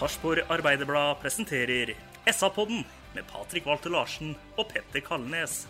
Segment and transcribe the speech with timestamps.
[0.00, 1.94] Sarpsborg Arbeiderblad presenterer
[2.32, 2.84] SA-podden
[3.14, 5.66] med Patrik Walter Larsen og Petter Kalnes.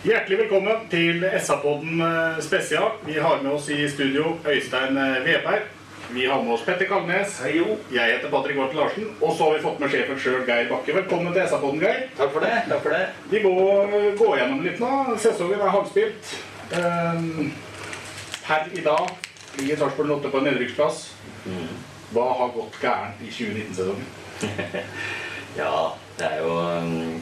[0.00, 2.96] Hjertelig velkommen til SA-podden eh, spesial.
[3.04, 5.68] Vi har med oss i studio Øystein eh, Veberg.
[6.16, 7.36] Vi har med oss Petter Kalnes.
[7.44, 9.12] Jeg heter Patrick Wart Larsen.
[9.20, 10.96] Og så har vi fått med sjefen sjøl, Geir Bakke.
[11.02, 12.06] Velkommen til SA-podden, Geir.
[12.16, 12.58] Takk for det.
[12.72, 13.06] takk for det.
[13.28, 15.18] Vi må eh, gå gjennom litt nå.
[15.20, 16.38] Sesongen er halvspilt.
[16.70, 17.26] Per
[18.50, 19.29] her i dag
[19.60, 21.00] ligger Sarpsborg 8 på en nedrykksplass.
[22.10, 24.06] Hva har gått gærent i 2019-sesongen?
[25.58, 27.16] Ja, det er jo um,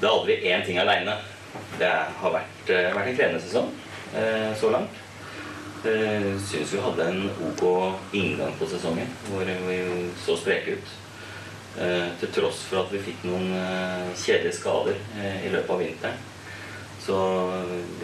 [0.00, 1.14] Det er aldri én ting aleine.
[1.78, 1.88] Det
[2.20, 3.70] har vært, eh, vært en krevende sesong
[4.12, 4.98] eh, så langt.
[5.84, 7.64] Jeg Syns vi hadde en ok
[8.16, 9.78] inngang på sesongen, hvor vi
[10.24, 10.92] så spreke ut.
[11.74, 15.80] Eh, til tross for at vi fikk noen eh, kjedelige skader eh, i løpet av
[15.82, 16.20] vinteren.
[17.02, 17.16] Så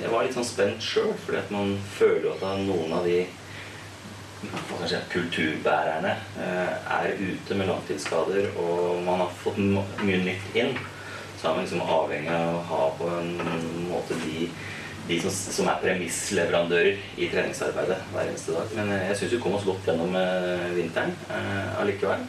[0.00, 3.20] jeg var litt sånn spent sjøl, fordi at man føler jo at noen av de
[3.20, 3.38] hva skal jeg si,
[5.12, 10.76] kulturbærerne eh, er ute med langtidsskader, og man har fått mye nytt inn,
[11.40, 13.30] så er man liksom avhengig av å ha på en
[13.90, 14.48] måte de,
[15.08, 18.74] de som, som er premissleverandører i treningsarbeidet hver eneste dag.
[18.78, 21.16] Men eh, jeg syns vi kom oss godt gjennom eh, vinteren
[21.80, 22.28] allikevel.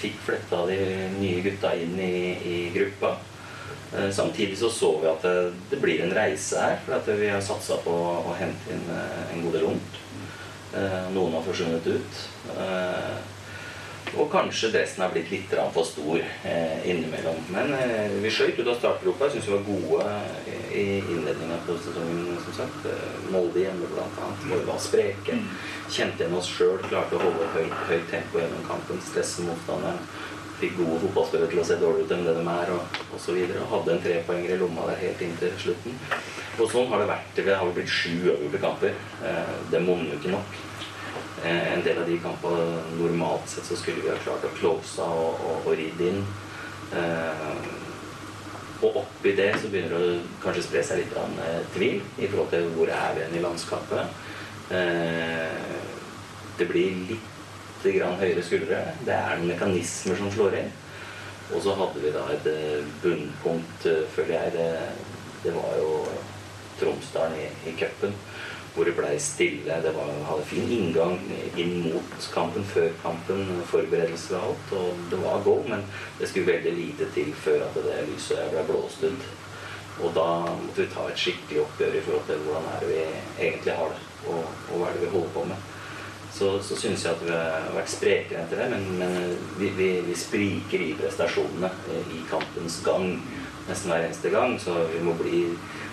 [0.00, 0.76] Fikk fletta de
[1.20, 3.12] nye gutta inn i, i gruppa.
[4.10, 7.76] Samtidig så så vi at det, det blir en reise her, for vi har satsa
[7.84, 10.00] på å hente inn en god del ungt.
[10.76, 12.22] Eh, Noen har forsvunnet ut.
[12.58, 13.16] Eh,
[14.16, 17.40] Og kanskje dressen har blitt litt for stor eh, innimellom.
[17.50, 17.72] Men
[18.22, 19.26] vi skøyt ut av startgropa.
[19.26, 20.04] Jeg syns vi var gode
[20.72, 22.86] i- innledninga på sesongen, som sagt.
[23.34, 24.46] Molde hjemme, blant annet.
[24.46, 25.36] Hvor vi var spreke.
[25.90, 26.78] Kjente igjen oss sjøl.
[26.86, 29.02] Klarte å holde høyt, høyt tempo gjennom kampen.
[29.10, 29.98] Stresse motstanderen.
[30.56, 33.34] Fikk gode fotballspillere til å se dårlig ut enn det de er, og, og så
[33.36, 33.60] videre.
[33.60, 35.98] Og hadde en trepoenger i lomma der helt inntil slutten.
[36.56, 37.34] Og sånn har det vært.
[37.36, 38.94] Det har blitt sju uavgjorte kamper.
[39.28, 40.56] Eh, det monner ikke nok.
[41.44, 45.04] Eh, En del av de kampene normalt sett så skulle vi ha klart å close
[45.04, 46.24] og, og, og ridd inn.
[46.96, 47.60] Eh,
[48.86, 52.28] og oppi det så begynner det å kanskje spre seg litt av en tvil i
[52.28, 54.18] forhold til hvor er vi igjen i landskapet.
[56.56, 57.35] Det blir litt
[57.84, 58.82] grann høyere skuldre.
[59.06, 60.74] Det er noen mekanismer som slår inn.
[61.54, 64.52] Og så hadde vi da et eh, bunnpunkt, eh, føler jeg.
[64.56, 64.68] Det,
[65.44, 65.90] det var jo
[66.80, 68.12] Tromsdalen i, i cupen,
[68.74, 69.78] hvor det blei stille.
[69.84, 71.16] Det var, hadde fin inngang
[71.56, 74.74] inn mot kampen, før kampen, forberedelser og alt.
[74.80, 75.86] Og det var go, men
[76.18, 79.30] det skulle veldig lite til før at det lyset ble blåst ut.
[80.04, 83.46] Og da måtte vi ta et skikkelig oppgjør i forhold til hvordan er det vi
[83.46, 85.70] egentlig har det, og, og hva er det vi holder på med.
[86.36, 89.14] Så, så syns jeg at vi har vært sprekere etter det, men, men
[89.56, 93.14] vi, vi, vi spriker i prestasjonene eh, i kampens gang
[93.70, 94.58] nesten hver eneste gang.
[94.60, 95.46] Så vi må bli,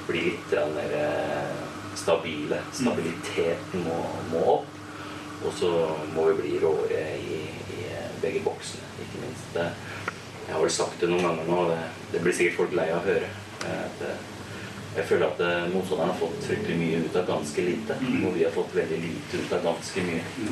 [0.10, 1.64] bli litt mer eh,
[1.96, 2.60] stabile.
[2.76, 4.02] Stabiliteten må,
[4.34, 4.70] må opp.
[5.44, 5.72] Og så
[6.14, 7.40] må vi bli råere i,
[7.78, 9.48] i eh, begge boksene, ikke minst.
[9.56, 9.70] Det,
[10.44, 11.82] jeg har vel sagt det noen ganger nå, og det,
[12.12, 13.32] det blir sikkert folk lei av å høre.
[14.12, 14.30] eh,
[14.94, 17.98] jeg føler at eh, motstanderen har fått fryktelig mye ut av ganske lite.
[17.98, 20.50] Og vi har fått veldig lite ut av ganske mye.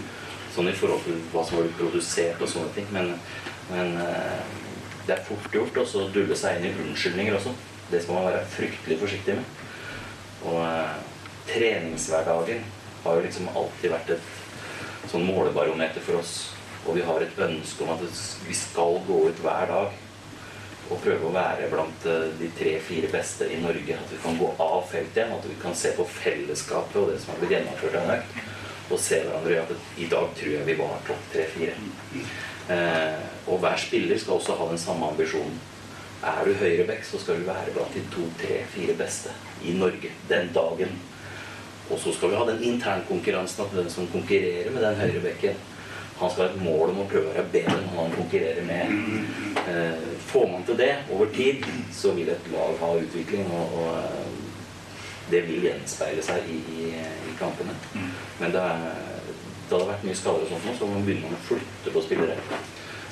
[0.52, 2.88] Sånn i forhold til hva som har blitt produsert og sånne ting.
[2.96, 3.14] Men,
[3.70, 4.42] men eh,
[5.06, 7.54] det er fort gjort å dulle seg inn i unnskyldninger også.
[7.92, 9.58] Det skal man være fryktelig forsiktig med.
[10.50, 10.96] Og eh,
[11.52, 12.66] treningshverdagen
[13.04, 16.36] har jo liksom alltid vært et sånn målebarometer for oss.
[16.88, 18.02] Og vi har et ønske om at
[18.48, 20.00] vi skal gå ut hver dag
[20.92, 23.98] og prøve å være blant eh, de tre-fire beste i Norge.
[23.98, 27.20] At vi kan gå av feltet igjen, at vi kan se på fellesskapet og det
[27.24, 28.40] som har blitt gjennomført av økt.
[28.92, 31.78] Og se hverandre i at i dag tror jeg vi var topp tre-fire.
[32.72, 35.60] Eh, og hver spiller skal også ha den samme ambisjonen.
[36.22, 39.32] Er du høyreback, så skal du være blant de to, tre, fire beste
[39.66, 40.92] i Norge den dagen.
[41.92, 45.58] Og så skal vi ha den internkonkurransen at den som konkurrerer med den høyrebekken,
[46.22, 48.92] han skal ha et mål om å prøve å være bedre enn han konkurrerer med.
[49.68, 53.96] Eh, får man til det over tid, så vil et lag ha utvikling, og, og
[53.96, 54.28] eh,
[55.32, 56.92] det vil gjenspeile seg i, i,
[57.32, 57.74] i kampene.
[58.42, 59.26] Men det, er,
[59.66, 62.06] det hadde vært mye skader og sånt nå, så man begynner man å flytte på
[62.06, 62.38] spillere.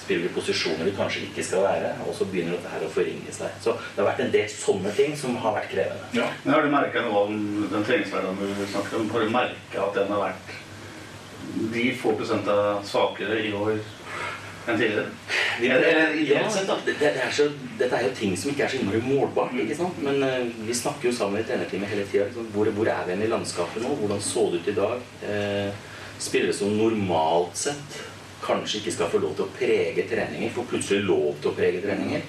[0.04, 3.58] Spiller posisjoner de kanskje ikke skal være, og så begynner dette her å forringe seg.
[3.64, 6.10] Så det har vært en del sånne ting som har vært krevende.
[6.18, 6.30] Ja.
[6.46, 9.14] Men Har du merka noe om den treningshverdagen du snakket om?
[9.14, 10.58] Har du merka at den har vært
[11.74, 13.78] de få prosentene svakere i år
[14.70, 15.08] enn tidligere?
[15.60, 16.78] Vi, Eller- ja, sett, da.
[16.86, 17.50] det, det er så,
[17.80, 19.56] dette er jo ting som ikke er så innmari målbart.
[19.60, 19.98] ikke sant?
[20.06, 22.30] Men uh, vi snakker jo sammen i trenerteamet hele tida.
[22.30, 23.96] Liksom, hvor, hvor er vi i landskapet nå?
[24.00, 25.04] Hvordan så det ut i dag?
[25.26, 28.00] Uh, spillere som normalt sett
[28.44, 31.82] kanskje ikke skal få lov til å prege treninger, får plutselig lov til å prege
[31.84, 32.22] treninger.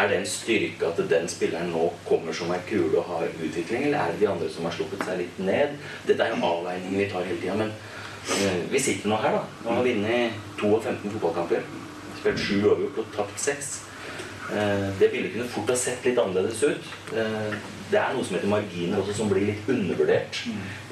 [0.00, 3.86] Er det en styrke at den spilleren nå kommer som ei kule og har utvikling,
[3.86, 5.76] eller er det de andre som har sluppet seg litt ned?
[6.08, 7.58] Dette er jo avveininger vi tar hele tida.
[7.60, 7.93] Men eh,
[8.70, 9.42] vi sitter nå her, da.
[9.64, 11.66] Nå har vi vunnet 52 fotballkamper.
[12.20, 13.74] Spilt sju overgjort og tapt seks.
[14.52, 16.92] Eh, det bildet kunne fort ha sett litt annerledes ut.
[17.16, 17.56] Eh,
[17.90, 20.40] det er noe som heter marginer også, som blir litt undervurdert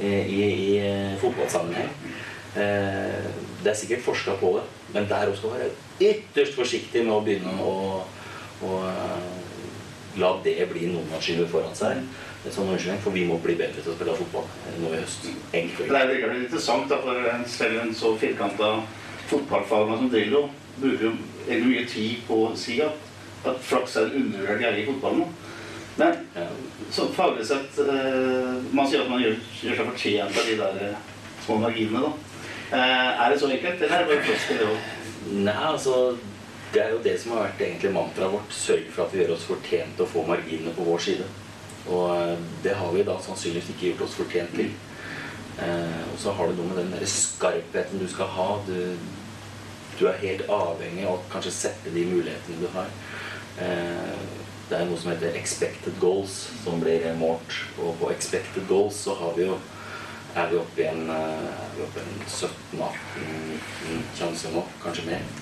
[0.00, 1.92] eh, i, i eh, fotballsammenheng.
[2.52, 3.28] Eh,
[3.62, 5.70] det er sikkert forska på det, men der også være
[6.02, 8.02] ytterst forsiktig med å begynne å,
[8.64, 9.30] å eh,
[10.20, 12.02] la det bli noen man skyver foran seg.
[12.50, 15.28] Sånn unnskyldning, for vi må bli bedre til å spille fotball eh, nå i høst.
[15.54, 15.86] Egentlig.
[15.92, 18.72] Det er jo interessant, da, for en, selv en så firkanta
[19.30, 20.40] fotballfagmann som Drillo
[20.80, 21.12] bruker jo
[21.46, 22.98] egentlig mye tid på å si at,
[23.46, 25.30] at flaks er en undervurdert greie i fotballen.
[26.00, 26.46] Men Ja.
[26.90, 30.78] så faglig sett eh, Man sier at man gjør, gjør seg fortjent av de der
[30.88, 30.94] eh,
[31.44, 32.00] små marginene.
[32.08, 32.12] da.
[32.72, 34.86] Er det så enkelt, eller er det bare flaks til det òg?
[35.44, 35.96] Nei, altså
[36.72, 38.54] Det er jo det som har vært egentlig mantraet vårt.
[38.56, 41.26] Sørge for at vi gjør oss fortjent til å få marginene på vår side.
[41.90, 44.70] Og eh, det har vi da sannsynligvis ikke gjort oss fortjent til.
[45.62, 48.48] Eh, og så har det noe med den der skarpheten du skal ha.
[48.68, 48.96] Du,
[49.98, 52.88] du er helt avhengig av å kanskje sette de mulighetene du har.
[53.62, 54.16] Eh,
[54.70, 57.58] det er noe som heter expected goals, som blir målt.
[57.82, 59.58] Og på expected goals så har vi jo
[60.32, 65.41] er vi oppe i en, en 17-18 sjanser nå, kanskje mer.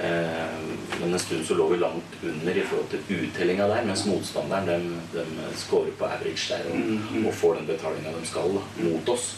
[0.00, 0.58] Eh,
[1.00, 4.66] Men en stund så lå vi langt under i forhold til uttellinga der, mens motstanderen
[5.12, 9.08] de, de scorer på average der og, og får den betalinga de skal da, mot
[9.14, 9.34] oss.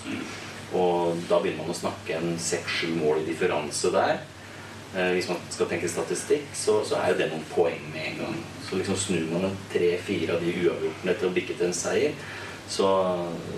[0.77, 4.23] Og da begynner man å snakke en seks-sju mål i differanse der.
[4.97, 8.21] Eh, hvis man skal tenke statistikk, så, så er jo det noen poeng med en
[8.25, 8.39] gang.
[8.69, 12.17] Så liksom snur man tre-fire av de uavgjortene til å bikke til en seier,
[12.69, 12.89] så,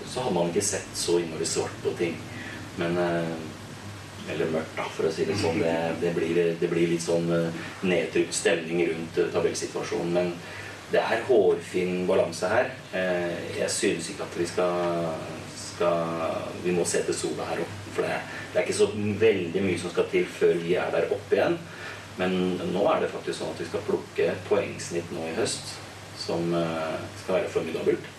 [0.05, 2.19] så hadde man ikke sett så innmari svart på ting.
[2.79, 3.31] Men eh,
[4.29, 5.61] Eller mørkt, da, for å si det sånn.
[5.63, 10.13] Det, det, blir, det blir litt sånn eh, nedtrykt stemning rundt eh, tabellsituasjonen.
[10.13, 10.33] Men
[10.93, 12.71] det er hårfin balanse her.
[12.93, 15.09] Eh, Jeg synes ikke at vi skal,
[15.57, 17.75] skal Vi må se til sola her òg.
[17.95, 18.19] For det
[18.49, 18.87] det er ikke så
[19.21, 21.57] veldig mye som skal til før vi er der oppe igjen.
[22.17, 22.33] Men
[22.73, 25.75] nå er det faktisk sånn at vi skal plukke poengsnitt nå i høst
[26.19, 26.49] som
[27.21, 28.09] skal være formidabelt.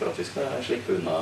[0.00, 1.14] For at vi skal slippe unna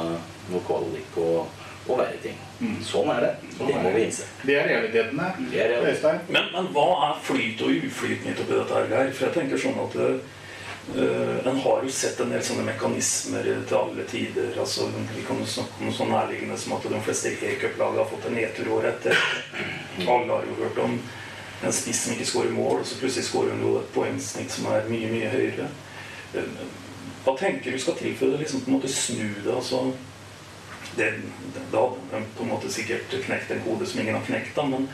[0.48, 1.57] noe kvalik og,
[1.88, 2.38] og verre ting.
[2.85, 3.31] Sånn er det.
[3.58, 4.26] Det må vi innse.
[4.43, 5.29] Det er realitetene.
[5.38, 5.93] Det er realitetene.
[5.94, 6.35] Øystein?
[6.35, 9.79] Men, men hva er flyt og uflyt midt oppi dette her, For jeg tenker sånn
[9.85, 14.50] at uh, en har jo sett en del sånne mekanismer til alle tider.
[14.58, 18.11] altså Vi kan jo snakke om noe så nærliggende som at de fleste e-cuplag har
[18.11, 19.23] fått en nedtur året etter.
[20.07, 20.99] Alle har jo hørt om
[21.59, 24.68] en spiss som ikke skårer mål, og så plutselig skårer hun jo et poengsnitt som
[24.71, 25.71] er mye, mye høyere.
[26.35, 26.66] Uh,
[27.25, 29.52] Hva tenker du skal til for å liksom på en måte snu det?
[29.52, 29.88] altså
[30.99, 31.12] det,
[31.73, 34.55] da hadde de på en måte sikkert knekt en kode som ingen har knekt.
[34.57, 34.88] Da, men,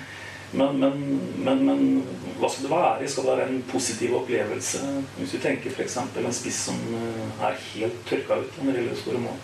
[0.52, 1.00] men, men,
[1.44, 3.08] men, men hva skal det være?
[3.08, 4.82] Skal det være en positiv opplevelse?
[5.18, 5.96] Hvis du tenker f.eks.
[6.02, 9.42] en spiss som eh, er helt tørka ut når det gjelder å skåre mål.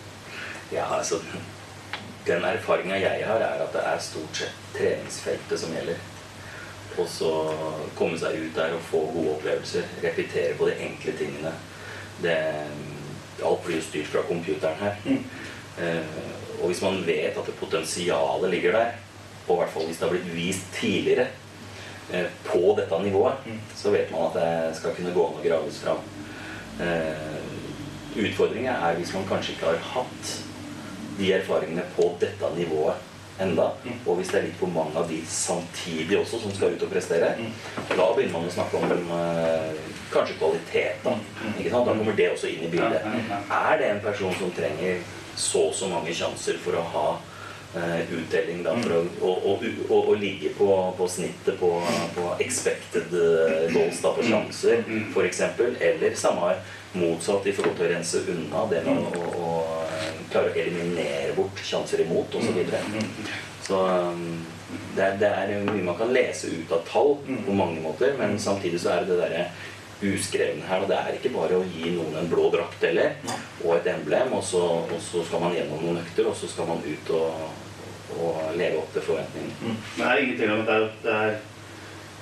[0.71, 1.19] Ja, altså
[2.27, 5.99] Den erfaringa jeg har, er at det er stort sett treningsfeltet som gjelder.
[6.99, 7.31] Og så
[7.99, 9.87] komme seg ut der og få gode opplevelser.
[10.03, 11.55] Repetere på de enkle tingene.
[12.21, 12.37] Det,
[13.41, 15.01] alt blir jo styrt fra computeren her.
[15.09, 15.49] Eh,
[16.61, 18.91] og hvis man vet at det potensialet ligger der,
[19.49, 21.27] og i hvert fall hvis det har blitt vist tidligere
[22.13, 25.83] eh, på dette nivået, så vet man at det skal kunne gå an å graves
[25.85, 26.03] fram.
[26.81, 27.39] Eh,
[28.21, 30.31] Utfordringa er hvis man kanskje ikke har hatt
[31.19, 33.07] de erfaringene på dette nivået
[33.41, 33.71] enda,
[34.05, 36.91] og hvis det er litt for mange av de samtidig også som skal ut og
[36.93, 37.31] prestere,
[37.89, 39.79] da begynner man å snakke om eh,
[40.13, 41.01] kanskje kvalitet.
[41.07, 41.15] Da.
[41.55, 41.87] Ikke sant?
[41.89, 43.07] da kommer det også inn i bildet.
[43.47, 45.01] Er det en person som trenger
[45.41, 47.07] så og så mange sjanser for å ha
[47.81, 50.69] eh, utdeling, da, for å, og, og, og, å ligge på,
[50.99, 51.73] på snittet på,
[52.17, 55.43] på expected eh, goals da, på sjanser, f.eks.,
[55.91, 56.55] eller samme
[56.93, 59.51] motsatt i forhold til å rense unna det med å, å
[60.31, 62.47] klarer å eliminere bort sjanser imot osv.
[62.47, 63.05] Så, videre.
[63.67, 63.81] så
[64.15, 64.45] um,
[64.95, 68.39] det, er, det er mye man kan lese ut av tall på mange måter, men
[68.43, 69.45] samtidig så er det det derre
[70.03, 70.85] uskrevne her.
[70.85, 73.17] Og det er ikke bare å gi noen en blå drakt eller,
[73.65, 76.71] og et emblem, og så, og så skal man gjennom noen økter, og så skal
[76.71, 77.51] man ut og,
[78.19, 79.75] og leve opp til forventningene.
[79.97, 81.37] Men det er ingen tvil om at det er, det er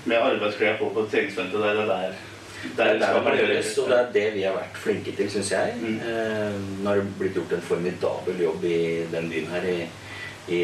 [0.09, 2.27] med arbeidsklær på på treningsfeltet der, det er der
[2.59, 5.53] Det er der det gjøres, og det er det vi har vært flinke til, syns
[5.53, 5.75] jeg.
[5.79, 8.81] Eh, nå har det blitt gjort en formidabel jobb i
[9.13, 10.59] den byen her i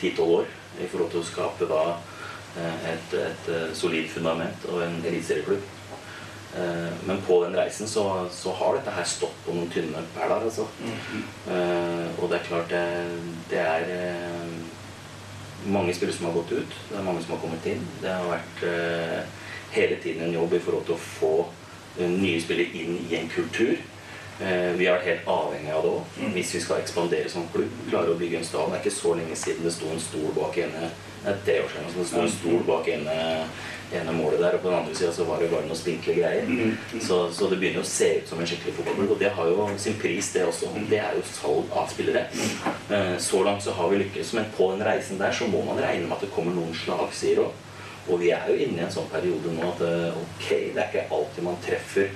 [0.00, 0.46] ti-tolv år
[0.80, 1.82] i forhold til å skape da
[2.56, 5.75] eh, et, et eh, solid fundament og en eliteserieklubb.
[6.56, 10.46] Eh, Men på den reisen så, så har dette her stått på noen tynne perler,
[10.48, 10.64] altså.
[11.50, 12.84] Eh, Og det er klart det,
[13.50, 14.54] det er uh,
[15.66, 16.78] mange spillere som har gått ut.
[16.88, 17.82] Det er mange som har kommet inn.
[18.00, 19.44] Det har vært uh,
[19.76, 21.34] hele tiden en jobb i forhold til å få
[22.00, 23.76] nye spillere inn i en kultur.
[24.40, 27.72] Eh, vi vært helt avhengig av det òg, hvis vi skal ekspandere som klubb.
[27.88, 28.68] Klare å bygge en stad.
[28.68, 30.90] Det er ikke så lenge siden det sto en stol bak ene
[31.26, 33.14] det er tre år siden, sto en stol bak ene,
[33.96, 36.46] ene målet der, og på den andre sida så var det bare noen spinkle greier.
[37.02, 39.66] Så, så det begynner å se ut som en skikkelig fotballklubb, og det har jo
[39.82, 40.70] sin pris, det også.
[40.90, 42.26] Det er jo salg av spillere.
[42.94, 45.82] Eh, Så langt så har vi lykkes, men på den reisen der så må man
[45.82, 47.64] regne med at det kommer noen slagsider òg.
[48.06, 50.92] Og vi er jo inne i en sånn periode nå at eh, ok, det er
[50.92, 52.12] ikke alltid man treffer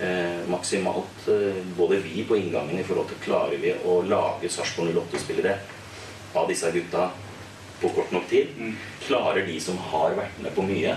[0.00, 1.28] eh, maksimalt.
[1.28, 5.58] Eh, både vi på inngangen i forhold til klarer vi å lage Sarpsborg 08-spillere
[6.34, 7.10] av disse gutta
[7.82, 8.54] på kort nok tid.
[9.06, 10.96] Klarer de som har vært med på mye,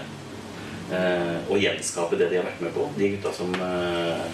[0.93, 2.89] eh, å gjenskape det de har vært med på.
[2.97, 4.25] De gutta som eh,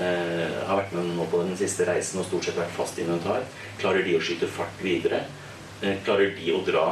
[0.00, 3.46] eh, har vært med nå på den siste reisen og stort sett vært fast inventar.
[3.82, 5.24] Klarer de å skyte fart videre?
[5.82, 6.86] Eh, klarer de å dra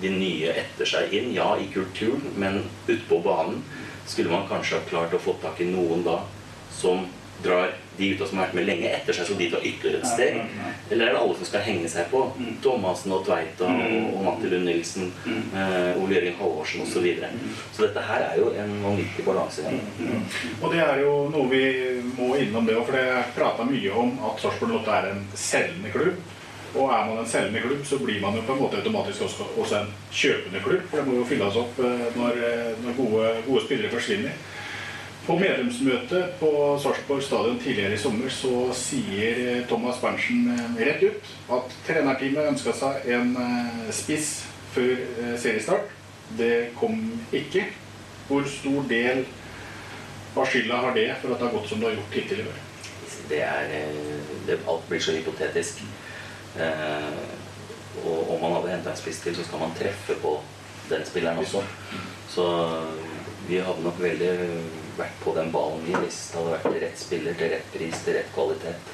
[0.00, 1.32] de nye etter seg inn?
[1.34, 3.64] Ja, i kulturen, men utpå banen
[4.06, 6.20] skulle man kanskje ha klart å få tak i noen da
[6.76, 7.06] som
[7.42, 10.08] drar de gutta som har vært med lenge etter seg, så de tar ytterligere et
[10.08, 10.36] steg?
[10.90, 12.22] Eller er det alle som skal henge seg på?
[12.64, 16.92] Thomassen og Tveita og, og Matti Lund Nilsen, eh, Ole Jørgen Halvorsen osv.
[16.96, 17.28] Så, videre.
[17.72, 19.64] så dette her er jo en vanvittig balanse.
[20.60, 21.66] Og det er jo noe vi
[22.16, 25.22] må innom det òg, for det er prata mye om at Sarpsborg 08 er en
[25.36, 26.24] selgende klubb.
[26.76, 29.46] Og er man en selgende klubb, så blir man jo på en måte automatisk også,
[29.56, 30.84] også en kjøpende klubb.
[30.90, 34.36] For det må jo fylles opp eh, når, eh, når gode, gode spillere forsvinner.
[35.26, 41.02] På medlemsmøtet på Sarpsborg stadion tidligere i sommer så sier eh, Thomas Berntsen eh, rett
[41.02, 44.44] ut at trenerteamet ønska seg en eh, spiss
[44.76, 44.92] før
[45.42, 45.90] seriestart.
[46.38, 47.00] Det kom
[47.34, 47.64] ikke.
[48.28, 49.24] Hvor stor del
[50.36, 52.46] av skylda har det for at det har gått som det har gjort hittil i
[52.46, 52.62] år?
[53.26, 53.76] Det er,
[54.46, 55.82] det, alt blir så hypotetisk.
[56.60, 57.20] Eh,
[58.04, 60.38] og om man hadde henta en spiss til, så skal man treffe på
[60.90, 61.66] den spilleren også.
[62.30, 62.46] Så
[63.48, 64.34] vi hadde nok veldig
[64.98, 68.04] vært på den ballen vi hvis det hadde vært til rett spiller til rett pris
[68.04, 68.92] til rett kvalitet.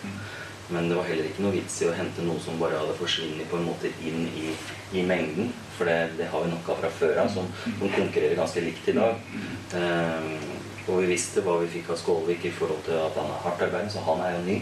[0.72, 3.48] Men det var heller ikke noe vits i å hente noe som bare hadde forsvunnet
[3.50, 4.52] på en måte inn i,
[4.96, 5.50] i mengden.
[5.76, 8.88] For det, det har vi nok av fra før av, som, som konkurrerer ganske likt
[8.88, 9.32] i dag.
[9.74, 13.44] Um, og vi visste hva vi fikk av Skålvik i forhold til at han er
[13.44, 14.56] hardt arbeidende, så han er jo ny.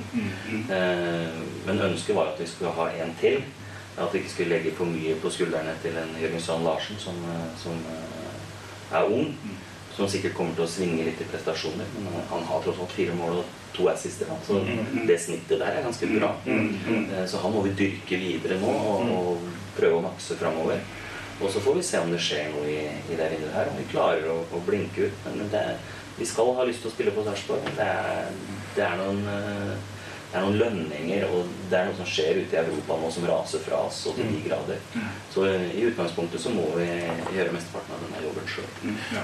[0.76, 3.40] Eh, men ønsket var at vi skulle ha en til.
[3.96, 7.16] At vi ikke skulle legge for mye på skuldrene til en Jørgen Sand Larsen som,
[7.24, 7.80] eh, som
[8.92, 9.32] er ung.
[9.96, 11.88] Som sikkert kommer til å svinge litt i prestasjoner.
[11.98, 14.30] Men han, har tross alt fire mål og to assister.
[14.46, 14.60] Så
[15.08, 16.30] det snittet der er ganske bra.
[16.46, 20.80] Eh, Så han må vi dyrke videre nå og, og prøve å makse framover.
[21.40, 22.80] Og så får vi se om det skjer noe i,
[23.10, 25.22] i det vinduet her, om vi klarer å, å blinke ut.
[25.26, 27.64] Men det, er- vi skal ha lyst til å spille på Sarpsborg.
[27.78, 27.86] Det,
[28.76, 29.72] det, er noen, eh,
[30.30, 33.24] det er noen lønninger, og det er noe som skjer ute i Europa nå som
[33.26, 34.78] raser fra oss og til de grader.
[35.34, 38.68] Så i utgangspunktet så må vi gjøre mesteparten av denne jobben sjøl.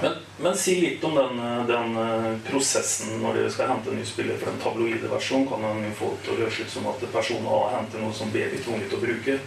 [0.03, 4.07] Men, men si litt om den, den eh, prosessen når dere skal hente en ny
[4.07, 4.35] spiller.
[4.41, 7.47] For den tabloide versjonen kan en jo få til å høres ut som at person
[7.55, 9.37] A henter noe som B blir tvunget til å bruke.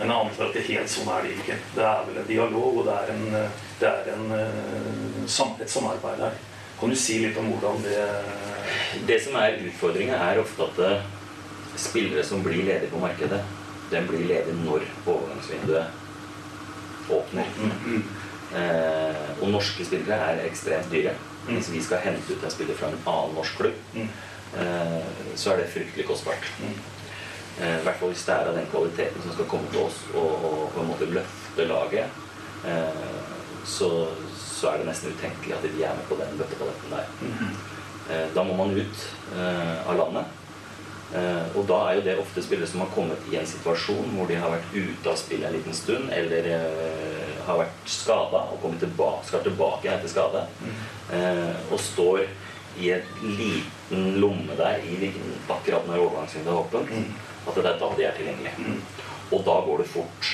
[0.00, 1.60] Men jeg antar at det helt sånn er det ikke.
[1.76, 5.70] Det er vel en dialog, og det er, en, eh, det er en, eh, et
[5.76, 6.42] samarbeid her.
[6.84, 8.00] Kan du si litt om hvordan det
[9.08, 11.06] Det som er utfordringa, er ofte at eh,
[11.80, 13.38] spillere som blir ledige på markedet,
[13.90, 15.86] den blir ledig når overgangsvinduet
[17.16, 17.48] åpner.
[18.60, 21.14] Eh, og norske spillere er ekstremt dyre.
[21.48, 25.62] Hvis vi skal hente ut en spiller fra en annen norsk klubb, eh, så er
[25.62, 26.52] det fryktelig kostbart.
[26.60, 30.04] Eh, I hvert fall hvis det er av den kvaliteten som skal komme til oss
[30.12, 32.06] og, og på en måte løfte laget.
[32.68, 33.04] Eh,
[33.64, 33.90] så,
[34.64, 37.10] så er det nesten utenkelig at de er med på den bøtteballetten der.
[38.08, 39.02] Eh, da må man ut
[39.36, 40.40] eh, av landet.
[41.14, 44.30] Eh, og da er jo det ofte spillere som har kommet i en situasjon hvor
[44.30, 46.48] de har vært ute av spillet en liten stund, eller
[47.44, 50.46] har vært skada og tilbake, skal tilbake etter skade,
[51.12, 52.24] eh, og står
[52.80, 55.12] i en liten lomme der i
[55.52, 58.80] akkurat når overgangsvinduet er åpent, at det er da de er tilgjengelige.
[59.28, 60.32] Og da går det fort.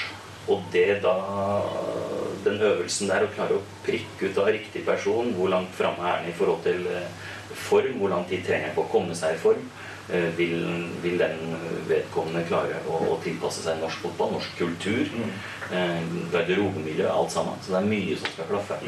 [0.51, 1.19] Og det da
[2.45, 6.23] Den øvelsen der å klare å prikke ut av riktig person, hvor langt framme er
[6.23, 7.07] den i forhold til eh,
[7.67, 9.65] form, hvor lang tid trenger han på å komme seg i form,
[10.09, 10.65] eh, vil,
[11.03, 11.57] vil den
[11.91, 16.31] vedkommende klare å, å tilpasse seg norsk fotball, norsk kultur, mm.
[16.33, 17.61] garderobemiljø, alt sammen.
[17.63, 18.81] Så det er mye som skal klaffe.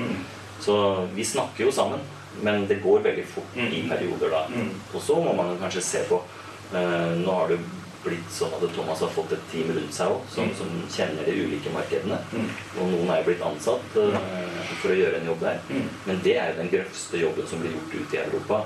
[0.63, 0.77] Så
[1.15, 2.03] vi snakker jo sammen,
[2.43, 4.45] men det går veldig fort i perioder da.
[4.95, 6.21] Og så må man kanskje se på
[6.75, 7.59] eh, Nå har det
[8.05, 11.35] blitt sånn at Thomas har fått et team rundt seg også, som, som kjenner de
[11.47, 12.19] ulike markedene.
[12.77, 14.17] Og noen er jo blitt ansatt uh,
[14.83, 15.61] for å gjøre en jobb der.
[16.07, 18.65] Men det er jo den grøvste jobben som blir gjort ute i Europa.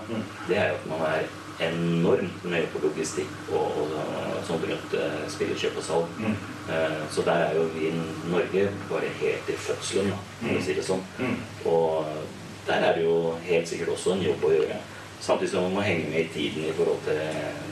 [0.48, 1.28] Det er jo at man er
[1.66, 6.18] enormt nøye på logistikk og, og sånt rundt uh, spillerkjøp og salg.
[6.66, 7.92] Eh, så der er jo vi i
[8.30, 11.04] Norge bare helt i fødselen, da, for å si det sånn.
[11.70, 12.08] Og
[12.66, 14.80] der er det jo helt sikkert også en jobb å gjøre.
[15.22, 17.20] Samtidig som man må henge med i tiden i forhold til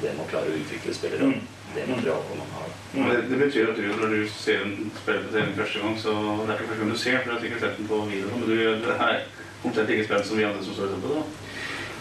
[0.02, 1.33] det med å klare å utvikle spillere.
[1.75, 2.69] Det materialet man har.
[2.95, 3.09] Mm.
[3.11, 6.61] Det, det betyr at du, når du ser en trening første gang, så det er
[6.61, 8.54] ikke første gang du ser, for du har sikkert sett den på video, men du,
[8.95, 9.25] er
[9.64, 11.23] omtrent like spent som vi andre som står og ser på det.
[11.23, 11.43] da.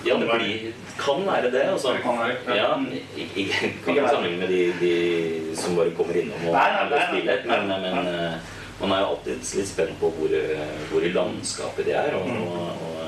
[0.03, 1.61] Ja, det blir, kan være det.
[1.73, 1.93] Altså.
[1.95, 2.55] Det kan være, ja.
[2.55, 2.73] Ja,
[3.17, 6.99] ikke, ikke, kan ikke sammenligne med de, de som bare kommer innom og Nei, nei,
[7.07, 8.33] spiller, men, men eh,
[8.81, 12.17] man er jo alltid litt spent på hvor, eh, hvor i landskapet de er.
[12.19, 12.43] Og, Mm.
[12.47, 12.99] og, og,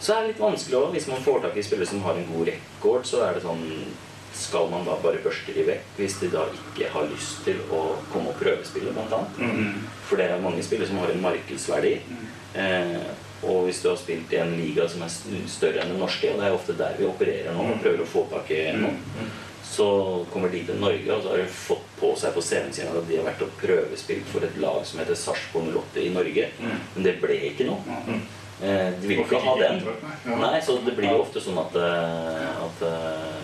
[0.00, 2.26] så er det litt vanskelig også, hvis man får tak i spillere som har en
[2.32, 3.62] god rekord, så er det sånn
[4.36, 7.82] skal man da bare børste de vekk hvis de da ikke har lyst til å
[8.12, 9.38] komme og prøvespille, annet.
[9.40, 9.86] Mm.
[10.08, 11.94] For det er mange spillere som har en markedsverdi.
[12.56, 13.00] Eh,
[13.46, 15.12] og hvis du har spilt i en liga som er
[15.50, 18.08] større enn den norske, og det er ofte der vi opererer nå og prøver å
[18.08, 18.96] få tak i noen,
[19.66, 19.88] så
[20.32, 23.08] kommer de til Norge, og så har de fått på seg på CV-en sin at
[23.08, 26.48] de har vært og prøvespilt for et lag som heter Sarpsborg 08 i Norge.
[26.94, 28.00] Men det ble ikke noe.
[28.62, 29.82] Eh, de vil ikke ha den.
[30.40, 30.60] nei.
[30.64, 33.35] Så det blir jo ofte sånn at, eh, at eh,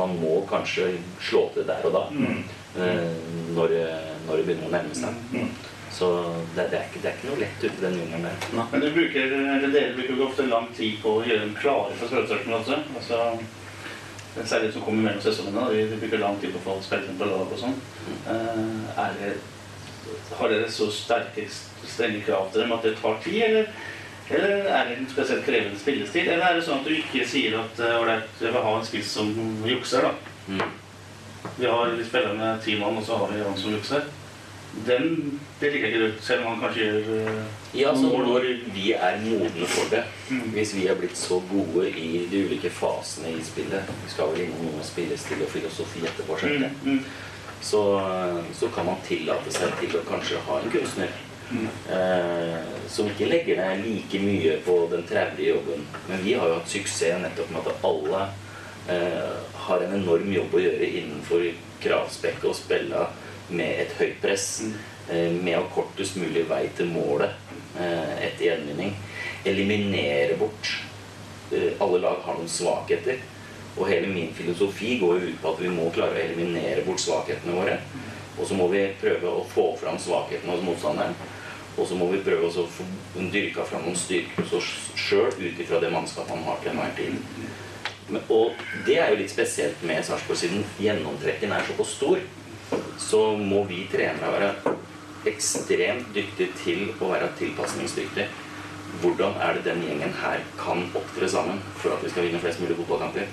[0.00, 0.88] man må kanskje
[1.22, 2.04] slå til der og da.
[2.80, 3.20] eh,
[3.56, 3.74] Når,
[4.26, 5.44] når det begynner å nærme seg.
[5.90, 6.08] Så
[6.54, 8.66] det, det, er ikke, det er ikke noe lett ute i den jungelen der.
[8.70, 9.32] Men du bruker,
[9.74, 12.78] dere bruker jo ofte lang tid på å gjøre dem klare for prøvestarten også.
[13.00, 13.18] Altså,
[14.46, 15.64] særlig de som kommer mellom sesongene.
[15.74, 17.74] Vi, De, de bruker lang tid på å få spillere på lag og sånn.
[18.30, 19.34] Eh, er
[20.38, 21.44] har dere så sterke,
[21.86, 23.68] strenge krav til dem at det tar tid, eller,
[24.30, 26.28] eller er det en spesielt krevende spillestil?
[26.28, 28.86] Eller er det sånn at du ikke sier at eh, ålreit, jeg vil ha en
[28.86, 29.32] spiss som
[29.66, 30.34] jukser, da?
[30.46, 30.70] Mm.
[31.56, 34.06] Vi har spillere spiller med ti mann, og så har vi han som jukser.
[34.86, 37.40] Den det liker ikke du, selv om han kanskje gjør uh,
[37.74, 40.04] Ja, så noen når vi er modne for det,
[40.54, 44.46] hvis vi er blitt så gode i de ulike fasene i spillet Vi skal vel
[44.46, 47.02] innom noe spillestil og filosofi etterpå, skjønner Mm.
[47.60, 47.80] Så,
[48.56, 51.10] så kan man tillate seg til å kanskje ha en kunstner
[51.90, 55.86] eh, som ikke legger ned like mye på den traurige jobben.
[56.08, 58.22] Men vi har jo hatt suksess nettopp med at alle
[58.94, 59.34] eh,
[59.66, 63.04] har en enorm jobb å gjøre innenfor kravspekket og spille
[63.50, 64.48] med et høyt press.
[65.10, 67.34] Eh, med å kortest mulig vei til målet
[67.74, 68.92] eh, etter gjenvinning.
[69.48, 70.70] Eliminere bort
[71.50, 73.18] eh, Alle lag har noen svakheter.
[73.78, 77.02] Og hele min filosofi går jo ut på at vi må klare å eliminere bort
[77.02, 77.78] svakhetene våre.
[78.36, 81.16] Og så må vi prøve å få fram svakhetene hos motstanderen.
[81.80, 82.84] Og så må vi prøve å få
[83.32, 84.68] dyrka fram noen styrker hos oss
[85.00, 87.16] sjøl ut ifra det mannskapet man har til enhver tid.
[88.10, 92.20] Men, og det er jo litt spesielt med Sarpsborg, siden gjennomtrekken er såpass stor.
[93.00, 94.76] Så må vi trenere være
[95.30, 98.28] ekstremt dyktige til å være tilpasningsdyktige.
[99.00, 102.60] Hvordan er det den gjengen her kan opptre sammen for at vi skal vinne flest
[102.60, 103.30] mulig fotballkamper?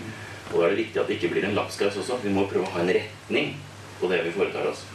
[0.54, 2.22] Og da er det viktig at det ikke blir en lapskaus også.
[2.24, 3.56] Vi må prøve å ha en retning
[4.00, 4.86] på det vi foretar oss.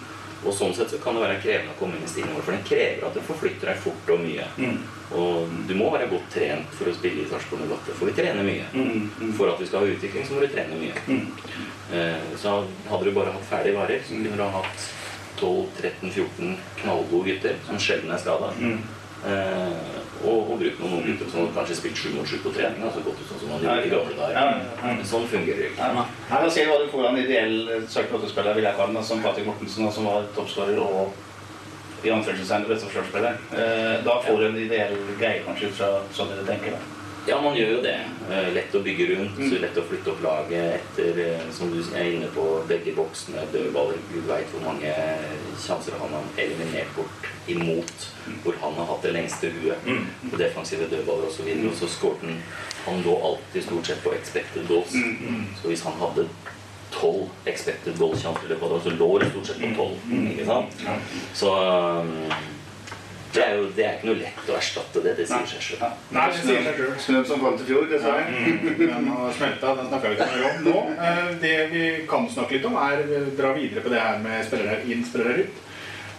[0.44, 2.52] Og sånn sett så kan det være krevende å komme inn i stilen vår, for
[2.56, 4.46] den krever at du forflytter deg fort og mye.
[5.14, 8.42] Og du må være godt trent for å spille i Sarpsborg 08, for vi trener
[8.42, 8.64] mye.
[9.38, 11.20] For at vi skal ha utvikling, så må du trene mye.
[11.92, 12.56] Eh, Så
[12.90, 14.90] hadde du bare hatt ferdige varer, så kunne du ha hatt
[15.40, 18.52] 12-13-14 knallgode gutter som sjelden er skada.
[19.22, 22.84] Eh, og, og brukt noen gutter som kanskje spilt sju mot sju på trening.
[22.86, 25.02] Altså gått ut sånn som man gjorde i gamle dager.
[25.10, 25.90] Sånn fungerer det ikke.
[25.98, 27.58] Nei, da ser hva du får av en ideell
[27.96, 31.12] søkeråttespiller, vil jeg kalle den, som Patrick Mortensen, som var toppskårer og
[32.02, 33.38] i anførselstegn beste forsvarsspiller.
[33.54, 36.74] Eh, da får du en ideell greie, kanskje, ut fra sånn dere tenker.
[36.74, 37.01] da.
[37.26, 37.94] Ja, man gjør jo det.
[38.30, 42.08] Eh, Lett å bygge rundt, lett å flytte opp laget etter, eh, som du er
[42.16, 44.00] inne på, begge boksene, dødballer.
[44.10, 44.90] Gud veit hvor mange
[45.62, 48.08] sjanser han har eliminert bort imot,
[48.42, 49.86] hvor han har hatt det lengste huet
[50.32, 51.46] på defensive dødballer osv.
[51.46, 52.42] Og, og så skåret han
[52.86, 54.90] Han lå alltid stort sett på expected goals.
[55.60, 56.24] Så hvis han hadde
[56.90, 60.10] tolv expected goal-sjanser i løpet av dagen, så lå det stort sett på tolv.
[60.32, 60.82] Ikke sant?
[61.38, 61.52] Så
[62.02, 62.32] um,
[63.32, 65.14] Det er jo det er ikke noe lett å erstatte det.
[65.16, 66.00] Det sier seg selv.
[66.12, 66.90] Nei, det sier seg sjøl.
[67.00, 68.26] Snøen som falt i fjor, dessverre.
[68.28, 70.82] Mm, Den har smelta, den snakka vi ikke mer om nå.
[71.08, 74.44] Eh, Det vi kan snakke litt om, er å dra videre på det her med
[74.48, 75.62] spillere inn, spillere ut.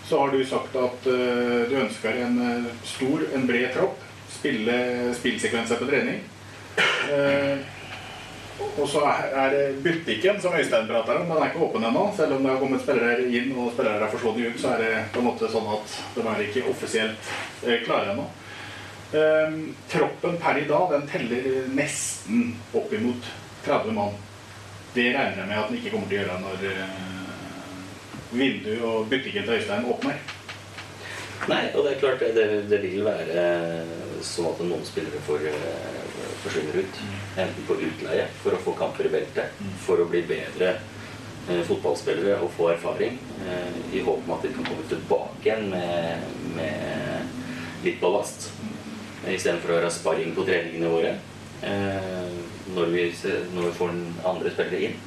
[0.10, 4.02] Så har du sagt at eh, du ønsker en eh, stor, en bred tropp.
[4.34, 6.20] Spille spillsekvenser på trening.
[8.60, 11.28] Eh, Og så er det butikken som Øystein prater om.
[11.30, 12.14] Den er ikke åpen ennå.
[12.18, 14.92] Selv om det har kommet spillere inn og spillere har forsvunnet ut, så er det
[15.14, 18.30] på en måte sånn at de er ikke offisielt klar klare ennå.
[19.14, 23.28] Um, troppen per i dag den teller nesten oppimot
[23.66, 24.16] 30 mann.
[24.96, 27.12] Det regner jeg med at den ikke kommer til å gjøre når uh,
[28.34, 30.18] vinduet og butikken til Øystein åpner.
[31.52, 33.46] Nei, og det er klart det, det vil være
[34.26, 36.02] sånn at noen spillere får, eh,
[36.44, 37.00] forsvinner ut.
[37.38, 40.74] Enten på utleie for å få kamper i beltet, for å bli bedre
[41.50, 43.20] eh, fotballspillere og få erfaring.
[43.44, 48.52] Eh, I håp om at de kan komme tilbake igjen med, med litt ballast.
[49.28, 51.16] Istedenfor å ha sparring på treningene våre.
[51.64, 53.04] Når, vi,
[53.56, 53.92] når vi får
[54.28, 54.98] andre spillere inn.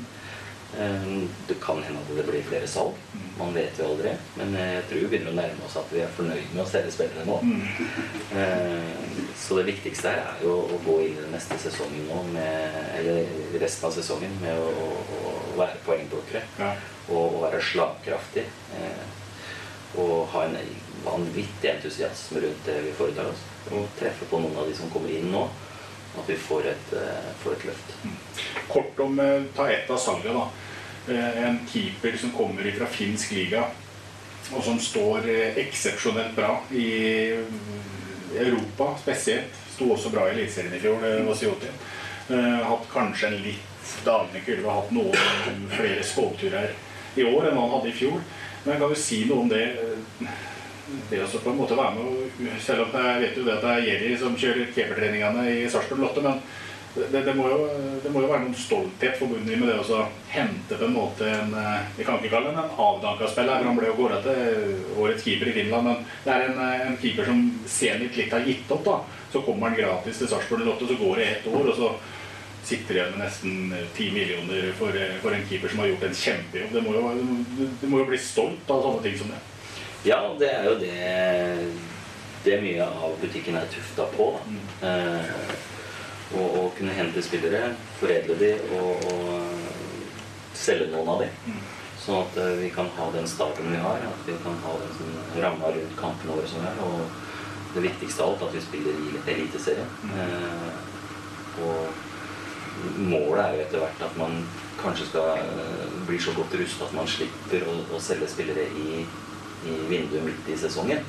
[1.49, 2.97] Det kan hende at det blir flere salg.
[3.37, 4.13] Man vet jo aldri.
[4.39, 6.69] Men eh, jeg tror vi begynner å nærme oss at vi er fornøyd med å
[6.71, 7.37] selge spillere nå.
[7.45, 7.63] Mm.
[9.37, 12.79] Så det viktigste her er jo å gå inn i den neste sesongen nå med,
[12.97, 14.71] eller resten av sesongen med å,
[15.21, 16.43] å, være poengplukkere.
[17.11, 18.47] Og, og være slagkraftig.
[18.81, 19.05] eh,
[20.01, 20.57] Og ha en
[21.05, 23.45] vanvittig entusiasme rundt det vi foretar oss.
[23.71, 25.47] Og treffe på noen av de som kommer inn nå.
[26.17, 27.95] At vi får et, eh, får et løft.
[28.73, 30.49] Kort om eh, ta ett av salget, da.
[31.09, 33.65] Eh, En keeper som kommer fra finsk liga,
[34.53, 36.89] og som står eh, eksepsjonelt bra i
[37.33, 39.55] eh, Europa spesielt.
[39.77, 41.71] Sto også bra i Eliteserien i fjor, det var Sioti.
[42.31, 46.73] Eh, Hatt kanskje en litt dalende kurve, hatt noen flere skogturer
[47.17, 48.19] i år enn han hadde i fjor.
[48.65, 49.65] Men jeg kan jo si noe om det.
[51.11, 53.71] Det å på en måte være med Selv om jeg vet jo det at det
[53.73, 56.35] er Jerry som kjører keepertreningene i Sarpsborg Lotte,
[56.97, 57.69] det, det, må jo,
[58.03, 61.55] det må jo være noen stolthet forbundet med det å hente på en måte en
[61.57, 64.77] eh, Vi kan ikke kalle ham en avdanka spiller, for han ble jo kåra til
[64.97, 65.91] årets keeper i Finland.
[65.91, 68.85] Men det er en, eh, en keeper som Zenit litt har gitt opp.
[68.85, 69.01] da
[69.33, 71.91] Så kommer han gratis til Sarpsborg Lotte, så går det ett år, og så
[72.67, 76.23] sitter igjen med nesten ti millioner for, eh, for en keeper som har gjort en
[76.23, 76.73] kjempejobb.
[76.73, 77.13] Det må jo,
[77.83, 79.43] det må jo bli stolt av sånne ting som det.
[80.07, 80.97] Ja, det er jo det
[82.47, 84.29] det mye av butikken er tufta på.
[84.81, 84.89] Da.
[84.89, 85.31] Eh,
[86.35, 91.29] å, og kunne hente spillere, foredle de og, og selge noen av de.
[92.03, 94.93] Sånn at eh, vi kan ha den staben vi har, at vi kan ha den
[94.99, 96.77] sånn ramma rundt kampene våre som har.
[96.87, 99.91] Og det viktigste av alt, at vi spiller i Eliteserien.
[100.17, 100.71] Eh,
[101.67, 104.35] og målet er jo etter hvert at man
[104.81, 109.01] kanskje skal eh, bli så godt rusta at man slipper å, å selge spillere i,
[109.67, 111.01] i vinduet midt i sesongen.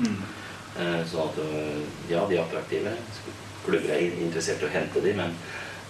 [0.78, 2.96] Eh, Sånn at øh, ja, de er attraktive.
[3.68, 5.34] Klubber er interessert i å hente dem, men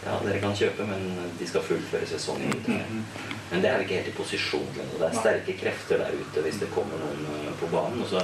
[0.06, 1.08] ja, dere kan kjøpe, men
[1.40, 2.78] de skal fullføre sesongen ute.
[3.52, 4.98] Men det er ikke helt i posisjon ennå.
[5.00, 8.02] Det er sterke krefter der ute hvis det kommer noen øh, på banen.
[8.04, 8.22] Og så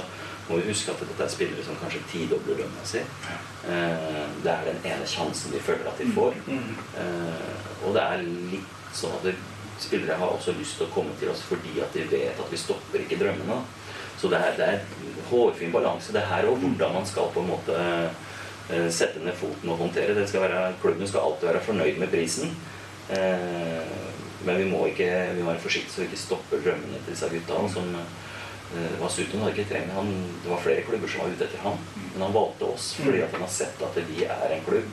[0.48, 3.00] må vi huske at dette er spillere som kanskje tidobler lønna si.
[3.00, 6.36] Eh, Det er den ene sjansen de føler at de får.
[6.50, 9.34] Eh, Og det er litt sånn at det,
[9.84, 12.56] spillere har også lyst til å komme til oss fordi at de vet at vi
[12.60, 13.56] stopper ikke drømmene.
[14.20, 14.84] Så det er, det er
[15.30, 18.22] hårfin balanse, det her og hvordan man skal på en måte eh,
[18.68, 20.26] sette ned foten og håndtere.
[20.28, 22.54] Skal være, klubben skal alltid være fornøyd med prisen.
[23.12, 24.04] Eh,
[24.44, 27.28] men vi må, ikke, vi må være forsiktige så vi ikke stopper drømmene til disse
[27.32, 27.60] gutta.
[27.72, 27.90] Som,
[28.76, 30.12] eh, Vasutun hadde ikke trengt han,
[30.44, 31.80] Det var flere klubber som var ute etter ham.
[32.14, 34.88] Men han valgte oss fordi at han har sett at vi er en klubb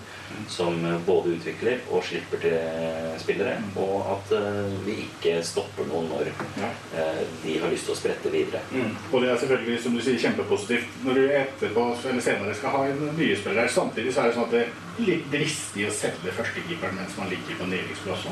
[0.52, 3.58] som eh, både utvikler og slipper til eh, spillere.
[3.82, 8.32] Og at eh, vi ikke stopper noen når eh, de har lyst til å sprette
[8.34, 8.64] videre.
[9.12, 12.86] Og det er selvfølgelig, som du sier, kjempepositivt når du etterpå eller senere skal ha
[12.90, 13.74] en nye spiller her.
[13.74, 17.32] Samtidig så er det sånn at det er litt dristig å selge førstekeeperen mens man
[17.32, 18.28] ligger på nedrykksplass.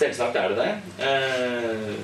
[0.00, 0.72] Selvsagt er det det.
[1.06, 1.94] Eh,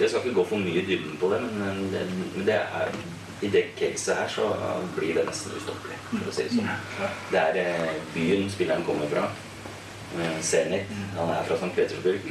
[0.00, 2.96] jeg skal ikke gå for mye i dybden på det, men, men det er,
[3.42, 4.48] i det caset her så
[4.96, 7.08] blir det nesten ustoppelig, for å si det sånn.
[7.32, 9.24] Det er eh, byen spilleren kommer fra.
[10.18, 10.92] Eh, Zenit.
[11.16, 11.72] Han er fra St.
[11.74, 12.28] Petersburg.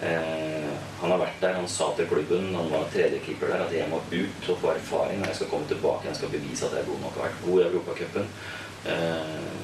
[0.00, 3.86] Eh, han har vært der, han sa til klubben, han var tredjekeeper der, at jeg
[3.92, 6.10] må ut og få erfaring når jeg skal komme tilbake.
[6.10, 7.20] Jeg skal bevise at jeg er god nok.
[7.20, 8.34] Har vært god i Europacupen.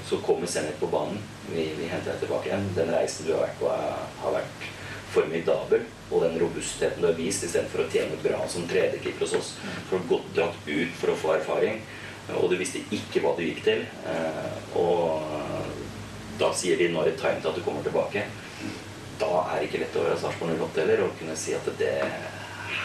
[0.07, 1.19] Så kommer Zenit på banen.
[1.49, 2.67] Vi, vi henter deg tilbake igjen.
[2.77, 3.75] Den reisen du har vært på,
[4.23, 4.67] har vært
[5.17, 5.87] formidabel.
[6.11, 9.55] Og den robustheten du har vist istedenfor å tjene bra som tredjekeeper hos oss.
[9.89, 11.81] For å gått dratt ut for å få erfaring.
[12.37, 13.85] Og du visste ikke hva du gikk til.
[14.11, 15.27] Eh, og
[16.39, 18.27] da sier de 'nå er det time til at du kommer tilbake'.
[19.19, 21.95] Da er det ikke lett å være Sarpsborg 08 heller og kunne si at det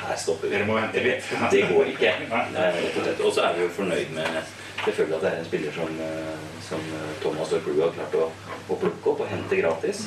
[0.01, 0.55] her stopper vi.
[0.55, 1.23] Dere må vente litt.
[1.51, 2.13] Det går ikke.
[2.61, 4.41] Eh, og så er vi jo fornøyd med
[4.85, 6.81] selvfølgelig at det er en spiller som, eh, som
[7.21, 8.31] Thomas og Dorplu har klart å,
[8.69, 10.05] å plukke opp og hente gratis.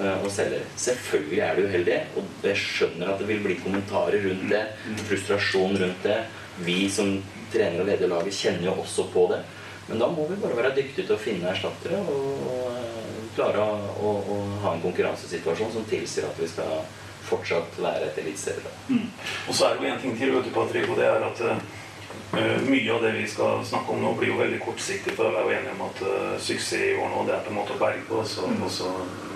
[0.00, 0.62] Eh, Og selge.
[0.76, 4.64] Selvfølgelig er det uheldig, og jeg skjønner at det vil bli kommentarer rundt det.
[5.08, 6.20] Frustrasjon rundt det.
[6.62, 7.16] Vi som
[7.52, 9.42] trener og leder laget kjenner jo også på det.
[9.88, 13.62] Men da må vi bare være dyktige til å finne erstattere og, og eh, klare
[13.64, 16.82] å, å, ha en konkurransesituasjon som tilsier at vi skal
[17.26, 18.82] fortsatt være et eliteserielag.
[18.88, 19.08] Mm.
[19.48, 21.42] Og så er det jo en ting til, vet du, Patrick, og det er at
[21.48, 25.14] uh, mye av det vi skal snakke om nå, blir jo veldig kortsiktig.
[25.16, 27.54] For vi er jo enige om at uh, suksess i år nå, det er på
[27.54, 28.90] en måte å berge oss, og, og så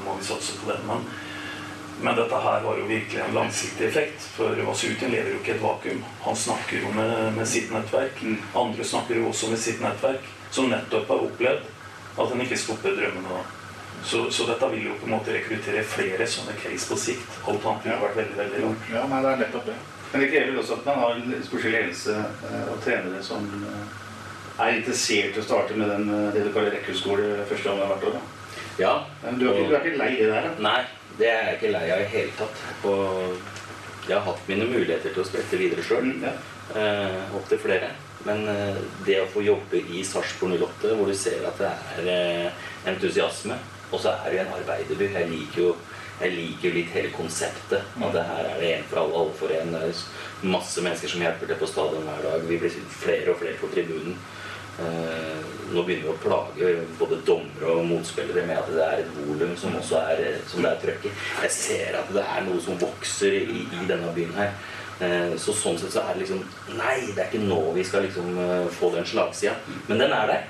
[0.07, 0.79] må vi satse på det.
[0.88, 1.05] Men,
[2.01, 4.29] men dette her var jo virkelig en langsiktig effekt.
[4.37, 6.03] For Vasutin lever jo ikke i et vakuum.
[6.27, 8.23] Han snakker jo med, med sitt nettverk.
[8.55, 11.73] Andre snakker jo også med sitt nettverk, som nettopp har opplevd
[12.16, 13.45] at en ikke stopper drømmene.
[14.07, 17.38] Så, så dette vil jo på en måte rekruttere flere sånne case på sikt.
[17.49, 18.90] Alt annet ville vært veldig, veldig rart.
[18.92, 19.77] Ja, nei, det er nettopp det.
[20.12, 23.97] Men det krever også at man har en sportslig ledelse eh, og trenere som eh,
[24.62, 28.07] er interessert i å starte med den, eh, det du kaller rekruttskole første gang hvert
[28.11, 28.19] år.
[28.21, 28.36] Da.
[28.80, 28.94] Ja.
[29.24, 30.48] Men du er, ikke, du er ikke lei det der?
[30.48, 30.64] Da?
[30.66, 30.80] Nei,
[31.18, 32.64] det er jeg ikke lei av i hele tatt.
[32.90, 36.12] Og jeg har hatt mine muligheter til å sprette videre sjøl.
[36.26, 37.90] Eh, Opptil flere.
[38.26, 42.10] Men eh, det å få jobbe i Sarpsborg 08, hvor du ser at det er
[42.12, 43.58] eh, entusiasme,
[43.92, 45.12] og så er det jo en arbeiderby.
[45.14, 45.76] Jeg liker jo
[46.16, 47.82] jeg liker litt hele konseptet.
[48.00, 49.74] At det her er det en for alle, alle for en.
[49.74, 52.46] Det er masse mennesker som hjelper til på stadion hver dag.
[52.48, 54.16] Vi blir flere og flere på tribunen.
[54.76, 55.36] Eh,
[55.72, 59.54] nå begynner vi å plage både dommere og motspillere med at det er et volum
[59.58, 61.12] som også er, som det er trøkk i.
[61.46, 64.52] Jeg ser at det er noe som vokser i, i denne byen her.
[65.00, 66.38] Eh, så sånn sett så er det liksom
[66.78, 69.56] Nei, det er ikke nå vi skal liksom eh, få den slagsida.
[69.88, 70.44] Men den er der.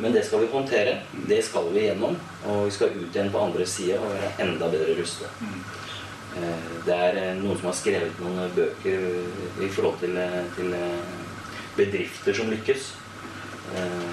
[0.00, 0.98] Men det skal vi håndtere.
[1.28, 2.16] Det skal vi gjennom.
[2.48, 5.40] Og vi skal ut igjen på andre sida og være enda bedre rustet.
[6.36, 9.08] Eh, Det er eh, noen som har skrevet noen bøker
[9.64, 11.14] i forhold til, eh, til eh,
[11.76, 12.92] bedrifter som lykkes.
[13.72, 14.10] Eh,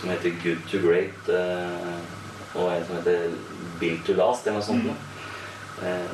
[0.00, 1.28] Som heter Good to Great.
[1.28, 1.98] eh,
[2.54, 3.30] Og en som heter
[3.80, 4.84] Build to Last, eller noe sånt.
[4.84, 5.86] Mm.
[5.86, 6.10] Eh,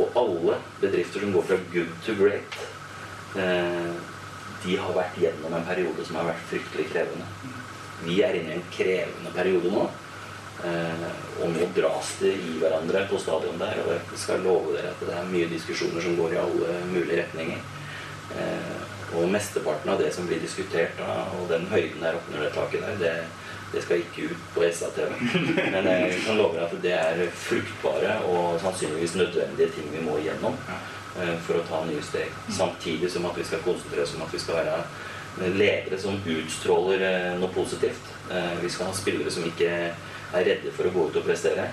[0.00, 2.54] Og alle bedrifter som går fra good to great,
[3.36, 3.92] eh,
[4.64, 7.26] de har vært gjennom en periode som har vært fryktelig krevende.
[8.06, 9.90] Vi er inne i en krevende periode nå.
[10.64, 13.82] Eh, og nå dras det i hverandre på stadion der.
[13.84, 17.22] Og jeg skal love dere at det er mye diskusjoner som går i alle mulige
[17.22, 17.58] retninger.
[19.12, 22.46] Eh, og mesteparten av det som blir diskutert, da, og den høyden der oppe under
[22.46, 23.12] det taket der, det,
[23.72, 25.12] det skal ikke ut på SA-TV.
[25.72, 30.18] Men jeg kan love deg at det er fruktbare og sannsynligvis nødvendige ting vi må
[30.20, 32.32] igjennom eh, for å ta nye steg.
[32.52, 34.82] Samtidig som at vi skal konsentrere oss om at vi skal være
[35.56, 38.10] ledere som utstråler eh, noe positivt.
[38.30, 41.70] Eh, Vi skal ha spillere som ikke er redde for å gå ut og prestere.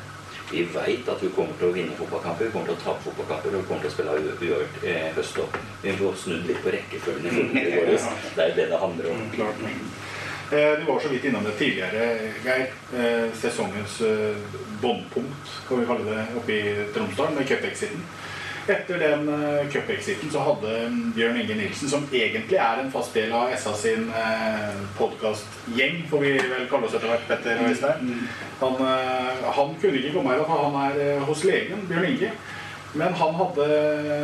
[0.51, 3.53] Vi veit at vi kommer til å vinne fotballkamper, vi kommer til å tape fotballkamper,
[3.53, 5.57] og vi kommer til å spille uavgjort i høst òg.
[5.83, 8.07] Vi må snudd litt på rekkefølgen i i våres.
[8.35, 9.21] Det er det det handler om.
[9.35, 9.61] Klart.
[10.51, 12.73] Eh, Du var så vidt innom det tidligere, Geir.
[12.97, 14.35] Eh, Sesongens eh,
[14.81, 18.01] båndpunkt, kan vi kalle det, oppe i Tromsdalen med cup-exiten.
[18.69, 23.15] Etter den uh, cup-exiten så hadde mm, Bjørn Inge Nilsen, som egentlig er en fast
[23.17, 27.71] del av SA sin uh, podkastgjeng, får vi vel kalle oss etter hvert, Petter og
[27.71, 28.13] Øystein,
[28.59, 32.31] han, uh, han kunne ikke komme her, for han er eh, hos legen, Bjørn Inge.
[32.97, 33.65] Men han hadde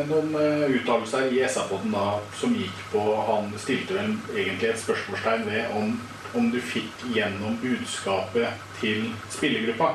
[0.10, 5.45] noen eh, uttalelser i SA-podden da som gikk på Han stilte vel egentlig et spørsmålstegn
[5.45, 5.91] ved om,
[6.34, 9.91] om du fikk gjennom budskapet til spillergruppa.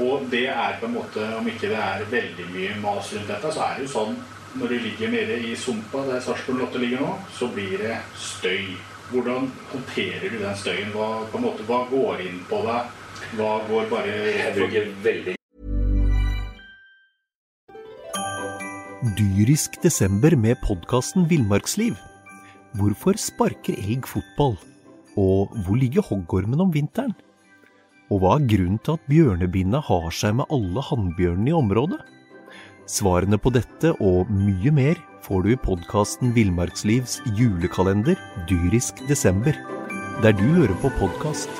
[0.00, 3.54] Og det er på en måte, om ikke det er veldig mye mas rundt dette,
[3.54, 4.20] så er det jo sånn
[4.58, 8.72] når du ligger nede i sumpa der Sarpsborg 8 ligger nå, så blir det støy.
[9.10, 10.90] Hvordan håndterer du den støyen?
[10.94, 12.96] Hva, på en måte, hva går inn på deg?
[13.38, 15.36] Hva går bare Jeg bruker veldig
[19.18, 21.94] Dyrisk desember med podkasten Villmarksliv.
[22.78, 24.58] Hvorfor sparker elg fotball?
[25.18, 27.14] Og hvor ligger hoggormen om vinteren?
[28.10, 32.00] Og hva er grunnen til at bjørnebinna har seg med alle hannbjørnene i området?
[32.90, 38.18] Svarene på dette og mye mer får du i podkasten Villmarkslivs julekalender
[38.50, 39.54] Dyrisk desember,
[40.24, 41.50] der du hører på podkast.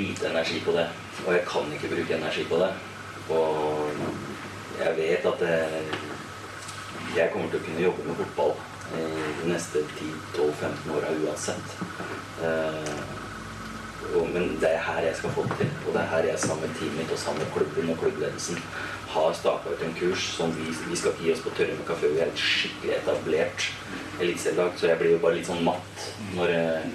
[0.00, 0.88] lite energi på det.
[1.26, 2.72] Og jeg kan ikke bruke energi på det.
[3.36, 3.90] Og
[4.80, 5.42] jeg vet at
[7.16, 8.54] jeg kommer til å kunne jobbe med fotball
[8.92, 9.84] de neste
[10.34, 11.74] 10-12-15 åra uansett.
[12.42, 13.18] Eh,
[14.32, 15.70] men det er her jeg skal få det til.
[15.86, 18.58] Og det er her jeg sammen med teamet mitt og sammen med klubben og klubbledelsen
[19.10, 21.86] har staka ut en kurs som vi, vi skal ikke gi oss på tørre med
[21.88, 22.10] kafé.
[22.12, 23.66] Vi er et skikkelig etablert
[24.20, 26.88] eliteserielag, så jeg blir jo bare litt sånn matt når eh,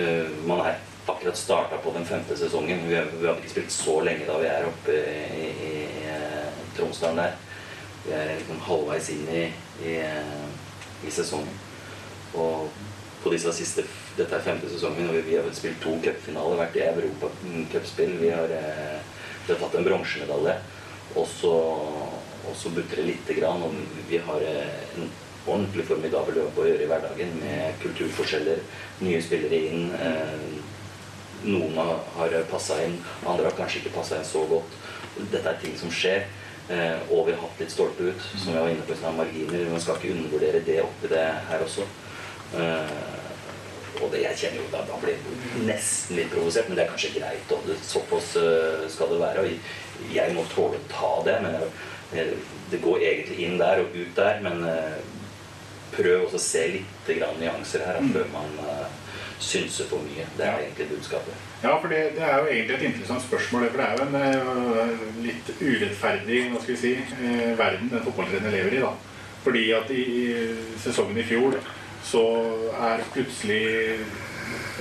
[0.00, 2.84] eh, man er akkurat starta på den femte sesongen.
[2.88, 5.72] Vi vi har ikke spilt så lenge da vi er oppe i, i,
[6.76, 7.34] Tromsdalen der.
[8.06, 9.42] Vi er liksom halvveis inn i,
[9.84, 9.96] i,
[11.06, 11.60] i sesongen.
[12.38, 12.68] Og
[13.22, 16.82] på disse siste Dette er femte sesongen, og vi har spilt to cupfinaler, vært i
[16.84, 18.18] europacupspill.
[18.20, 18.98] Vi har, eh,
[19.46, 20.56] vi har tatt en bronsemedalje.
[21.16, 21.52] Og så,
[22.52, 23.64] så butter det lite grann.
[23.64, 23.72] Og
[24.10, 25.08] vi har eh, en
[25.46, 28.60] ordentlig formidabel jobb å gjøre i hverdagen med kulturforskjeller,
[29.00, 29.88] nye spillere inn.
[29.96, 30.44] Eh,
[31.48, 31.80] noen
[32.18, 34.76] har passa inn, andre har kanskje ikke passa inn så godt.
[35.32, 36.28] Dette er ting som skjer.
[36.68, 39.18] Eh, og vi har hatt litt stolpe ut, som jeg var inne på i sånne
[39.18, 39.64] marginer.
[39.72, 41.86] Man skal ikke undervurdere det oppi det her også.
[42.58, 42.92] Eh,
[44.02, 47.14] og det jeg kjenner jo da, da blir nesten litt provosert, men det er kanskje
[47.18, 47.54] greit.
[47.54, 49.44] Og det, såpass eh, skal det være.
[49.44, 51.36] Og jeg må tåle å ta det.
[51.44, 51.58] Men
[52.16, 52.38] jeg,
[52.72, 54.40] det går egentlig inn der og ut der.
[54.46, 54.64] Men
[55.92, 58.54] prøv også å se litt grann nyanser her før man
[59.42, 60.24] synser for mye.
[60.38, 61.46] Det er egentlig budskapet.
[61.62, 63.68] Ja, for det, det er jo egentlig et interessant spørsmål.
[63.70, 68.04] For det er jo en eh, litt urettferdig hva skal vi si, eh, verden den
[68.06, 68.82] fotballtreneren lever i.
[68.86, 68.92] da.
[69.42, 70.26] Fordi at i, i
[70.82, 71.58] sesongen i fjor
[72.06, 72.22] så
[72.90, 73.62] er plutselig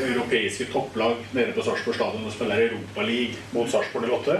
[0.01, 4.39] europeiske topplag nede på Sarpsborg stadion og spiller Europaliga mot Sarpsborg 08.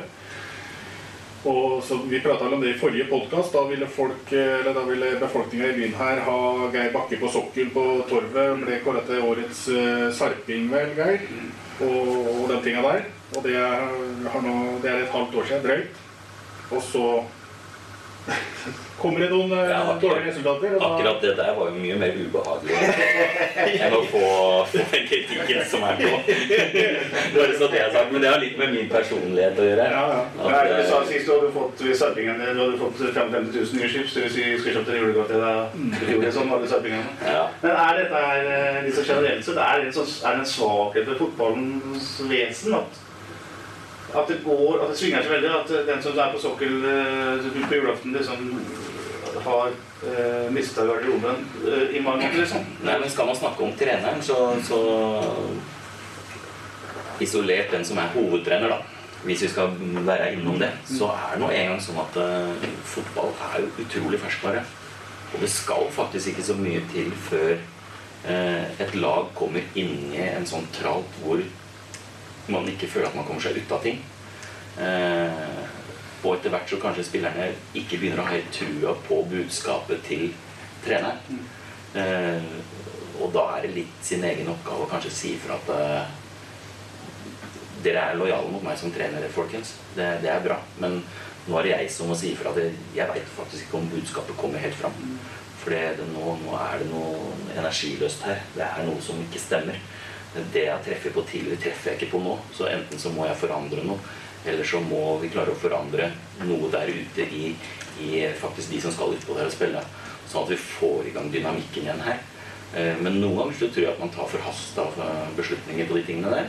[1.44, 3.54] Og så Vi prata om det i forrige podkast.
[3.54, 4.30] Da ville, folk,
[4.88, 6.38] ville befolkninga i byen her ha
[6.74, 8.62] Geir Bakke på sokkel på Torvet.
[8.62, 11.26] Ble kåra til årets uh, sarping, vel, Geir?
[11.82, 13.10] Og, og den tinga der.
[13.34, 13.88] Og det er,
[14.22, 16.02] nå, det er et halvt år siden, drøyt.
[16.72, 17.06] Og så
[19.02, 20.76] kommer det noen uh, dårlige resultater.
[20.80, 22.76] da- Akkurat det der var jo mye mer ubehagelig
[23.82, 24.22] enn å få,
[24.70, 26.12] få den kritikken som er på.
[27.36, 28.12] Bare så det er sagt.
[28.14, 29.88] Men det har litt med min personlighet å gjøre.
[29.96, 31.26] Ja, det du sa sist?
[31.26, 34.14] Du hadde fått ved sarpingene Du hadde fått 55 000 nye skips.
[34.18, 36.28] Det vil si skulle kjøpt en julegave til deg i fjor.
[36.38, 36.96] Sånn hadde det
[37.32, 37.46] Ja.
[37.64, 41.10] Men er dette her eh, så generelt sett, det en, sånn, er det en svakhet
[41.10, 43.02] ved fotballens vesen at
[44.16, 47.52] at det går, at det svinger så veldig, at den som er på sokkel eh,
[47.70, 48.48] på julaften, liksom
[49.46, 52.66] har eh, mista garderoben eh, i mange måter, liksom.
[52.84, 54.82] Nei, men Skal man snakke om treneren, så, så
[57.22, 58.82] Isolert den som er hovedtrener, da.
[59.24, 59.76] Hvis vi skal
[60.08, 64.20] være innom det, så er det nå engang sånn at eh, fotball er jo utrolig
[64.24, 64.64] ferskvare.
[65.32, 70.24] Og det skal faktisk ikke så mye til før eh, et lag kommer inn i
[70.26, 71.44] en sånn tralt hvor
[72.54, 74.02] man ikke føler at man kommer seg ut av ting.
[74.82, 75.62] Eh,
[76.22, 80.28] og etter hvert så kanskje spillerne ikke begynner å ha helt trua på budskapet til
[80.86, 81.42] treneren.
[81.98, 82.52] Eh,
[83.22, 86.14] og da er det litt sin egen oppgave å kanskje si ifra at eh,
[87.86, 89.76] dere er lojale mot meg som trener, folkens.
[89.98, 90.60] Det, det er bra.
[90.82, 91.02] Men
[91.48, 92.54] nå er det jeg som må si ifra.
[92.54, 92.62] at
[92.96, 94.98] Jeg veit faktisk ikke om budskapet kommer helt fram.
[95.62, 95.74] For
[96.14, 98.42] nå, nå er det noe energiløst her.
[98.56, 99.78] Det er noe som ikke stemmer.
[100.54, 102.38] Det jeg treffer på tidligere, treffer jeg ikke på nå.
[102.56, 104.00] Så enten så må jeg forandre noe,
[104.48, 106.12] eller så må vi klare å forandre
[106.48, 107.52] noe der ute i,
[108.02, 109.84] i faktisk de som skal utpå der og spille.
[110.32, 112.22] Sånn at vi får i gang dynamikken igjen her.
[112.72, 114.88] Eh, Men noen ganger så tror jeg at man tar forhasta
[115.36, 116.48] beslutninger på de tingene der.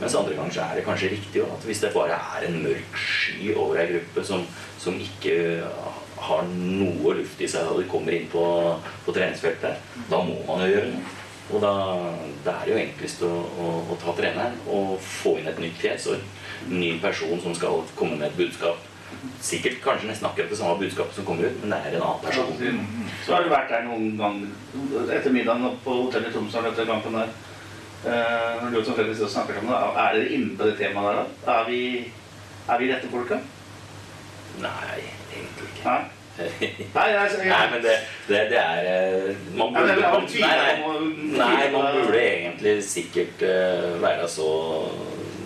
[0.00, 2.58] Mens andre ganger så er det kanskje riktig jo, at hvis det bare er en
[2.64, 4.42] mørk sky over ei gruppe som,
[4.82, 5.36] som ikke
[6.22, 8.42] har noe luft i seg da de kommer inn på,
[9.06, 9.78] på treningsfeltet,
[10.10, 11.21] da må man jo gjøre noe.
[11.50, 11.72] Og da,
[12.44, 15.80] da er det jo enklest å, å, å ta treneren og få inn et nytt
[15.82, 18.88] fjes og en ny person som skal komme med et budskap.
[19.42, 22.22] Sikkert kanskje nesten akkurat det samme budskapet som kommer ut, men det er en annen
[22.22, 22.78] person.
[23.26, 24.38] Så har du vært der noen gang
[25.12, 27.34] etter middagen på hotellet i Tromsø etter kampen der.
[28.02, 31.58] Når du som Fredrik snakker om det, er dere inne på det temaet der da?
[31.60, 31.82] Er vi,
[32.66, 33.38] er vi rette folka?
[34.62, 35.84] Nei, egentlig ikke.
[35.86, 36.21] Nei?
[37.44, 37.96] Nei, men det,
[38.28, 43.90] det, det er eh, Man burde, jeg man, nei, nei, man burde egentlig sikkert eh,
[44.00, 44.48] være så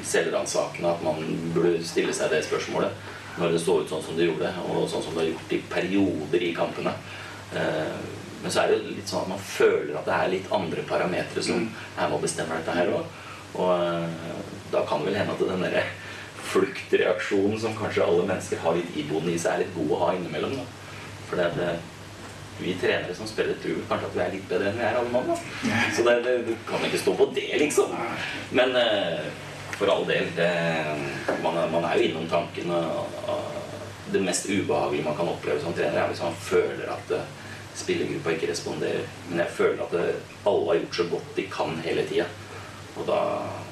[0.07, 1.18] selvransakende at man
[1.57, 5.03] burde stille seg det spørsmålet når det så ut sånn som det gjorde, og sånn
[5.05, 6.94] som det har gjort i perioder i kampene.
[7.53, 7.99] Eh,
[8.40, 11.42] Men så er det litt sånn at man føler at det er litt andre parametere
[11.42, 13.14] som er med å bestemme dette her òg.
[13.57, 13.70] Og
[14.70, 15.83] da kan det vel hende at den derre
[16.46, 20.11] fluktreaksjonen som kanskje alle mennesker har litt iboende i seg, er litt god å ha
[20.16, 20.57] innimellom.
[20.61, 20.64] Da.
[21.31, 21.71] For det, det,
[22.59, 25.12] vi trenere som spiller, tror kanskje at vi er litt bedre enn vi er alle
[25.12, 25.27] mann.
[25.29, 25.37] Da.
[25.97, 27.93] Så det, det, du kan ikke stå på det, liksom.
[28.57, 29.27] Men eh,
[29.77, 30.51] for all del, det,
[31.45, 32.70] man, er- man er jo innom tanken.
[32.72, 37.12] Og, og det mest ubehagelige man kan oppleve som trener, er hvis man føler at
[37.18, 37.27] eh,
[37.77, 39.05] spillergruppa ikke responderer.
[39.29, 40.07] Men jeg føler at det,
[40.49, 42.29] alle har gjort så godt de kan hele tida.
[42.97, 43.18] Og da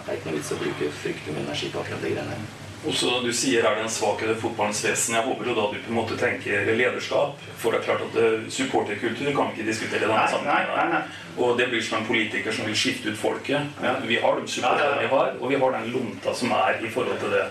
[0.04, 2.36] er det ikke noe vits å bruke fryktelig mye energi på akkurat de greiene
[2.84, 2.88] her.
[2.88, 5.14] Og så Du sier er det en svakhet ved fotballens vesen.
[5.14, 7.38] Jeg håper jo da du på en måte tenker lederskap.
[7.56, 11.02] For det er klart at eh, supporterkultur kan vi ikke diskutere i denne sammenhengen.
[11.38, 13.60] Og det blir som en politiker som vil skifte ut folket.
[14.06, 17.18] Vi har de supporterne vi har, og vi har den lunta som er i forhold
[17.18, 17.46] til det.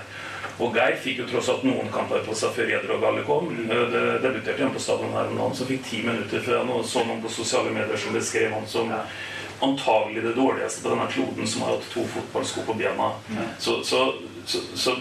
[0.61, 3.49] Og Geir fikk jo tross alt noen kamper på seg før Eder og Galle kom.
[3.49, 6.83] Eh, Det debuterte han på stadion her om dagen, så fikk ti minutter før han
[6.83, 8.93] så noen på sosiale medier som beskrev han som
[9.63, 13.11] antagelig det dårligste på denne kloden som har hatt to fotballsko på bena.
[13.59, 14.13] Så, så,
[14.45, 14.91] så, så,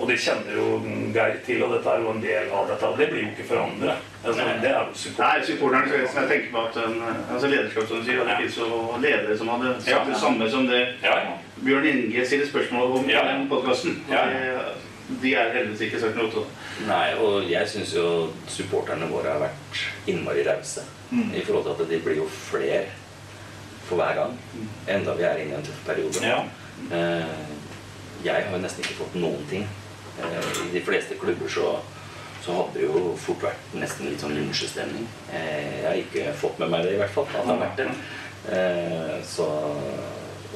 [0.00, 0.80] og det kjenner jo
[1.14, 2.88] Geir til, og dette er jo en del av dette.
[2.88, 4.06] Og det blir jo ikke forandret.
[4.24, 6.96] Altså, det er jo Nei, supporterne så som jeg tenker på at en,
[7.34, 10.02] altså lederskap, som du sier, at det finnes jo ledere som hadde sagt Ja.
[10.08, 10.82] det samme som det
[11.64, 13.24] Bjørn Inge stiller spørsmål om i Ja.
[13.32, 14.02] den podkasten.
[14.10, 14.24] Ja.
[15.22, 16.44] De er heldigvis ikke sagt noe til.
[16.88, 18.06] Nei, og jeg syns jo
[18.50, 20.82] supporterne våre har vært innmari rause.
[21.10, 21.30] Mm.
[21.34, 22.84] I forhold til at de blir jo flere
[23.86, 24.34] for hver gang.
[24.90, 26.22] Enda vi er inne i en tøff periode.
[26.26, 26.40] Ja.
[26.90, 27.55] Eh,
[28.26, 29.66] jeg har nesten ikke fått noen ting.
[30.20, 31.76] Eh, I de fleste klubber så,
[32.44, 35.06] så hadde det jo fort vært nesten litt sånn lunsjestemning.
[35.30, 37.28] Eh, jeg har ikke fått med meg det, i hvert fall.
[37.30, 37.88] At det har vært det.
[38.56, 39.46] Eh, så,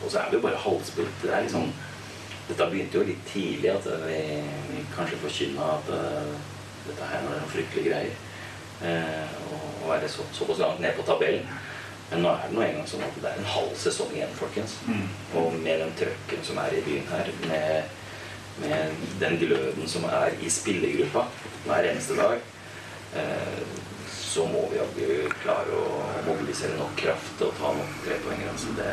[0.00, 1.22] og så er det jo bare halvspilt.
[1.22, 1.70] Det er liksom
[2.50, 4.22] dette begynte jo litt tidlig, at vi,
[4.72, 5.90] vi kanskje forkynna at
[6.88, 8.16] dette her er noen fryktelige greier.
[9.84, 11.46] Å være så, såpass langt ned på tabellen.
[12.10, 14.76] Men nå er det nå engang sånn at det er en halv sesong igjen, folkens.
[14.88, 15.04] Mm.
[15.38, 17.92] Og med den trøkken som er i byen her, med,
[18.64, 21.26] med den gløden som er i spillergruppa
[21.68, 22.42] hver eneste dag,
[23.20, 23.62] eh,
[24.10, 28.52] så må vi jaggu klare å mobilisere nok kraft å ta nok trepoengere.
[28.54, 28.92] Altså det,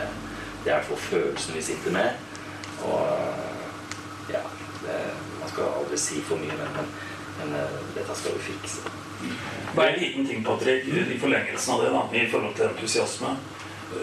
[0.66, 2.24] det er for følelsen vi sitter med.
[2.86, 4.42] Og ja,
[4.84, 4.98] det,
[5.40, 6.90] man skal aldri si for mye, men,
[7.40, 8.96] men, eh, dette skal vi fikse.
[9.76, 13.36] Bare en liten ting, Patrick, i forlengelsen av det, da, i forhold til entusiasme.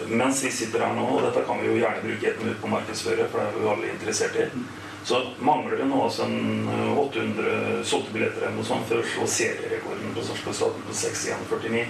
[0.07, 2.67] Mens vi sitter her nå, og dette kan vi jo gjerne bruke et minutt på
[2.67, 4.47] å markedsføre, for det er vi jo alle interessert i,
[5.05, 9.25] så mangler det nå altså en 800 solgte billetter eller noe sånt for å slå
[9.29, 11.83] serierekorden på Sarpsborg stadion på 6-1-49.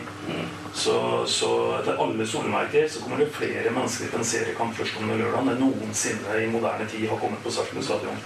[0.75, 0.95] Så,
[1.31, 5.63] så etter alle solmerker så kommer det flere mennesker til en seriekamp førstkommende lørdag enn
[5.63, 8.19] noensinne i moderne tid har kommet på Sarpsborg stadion.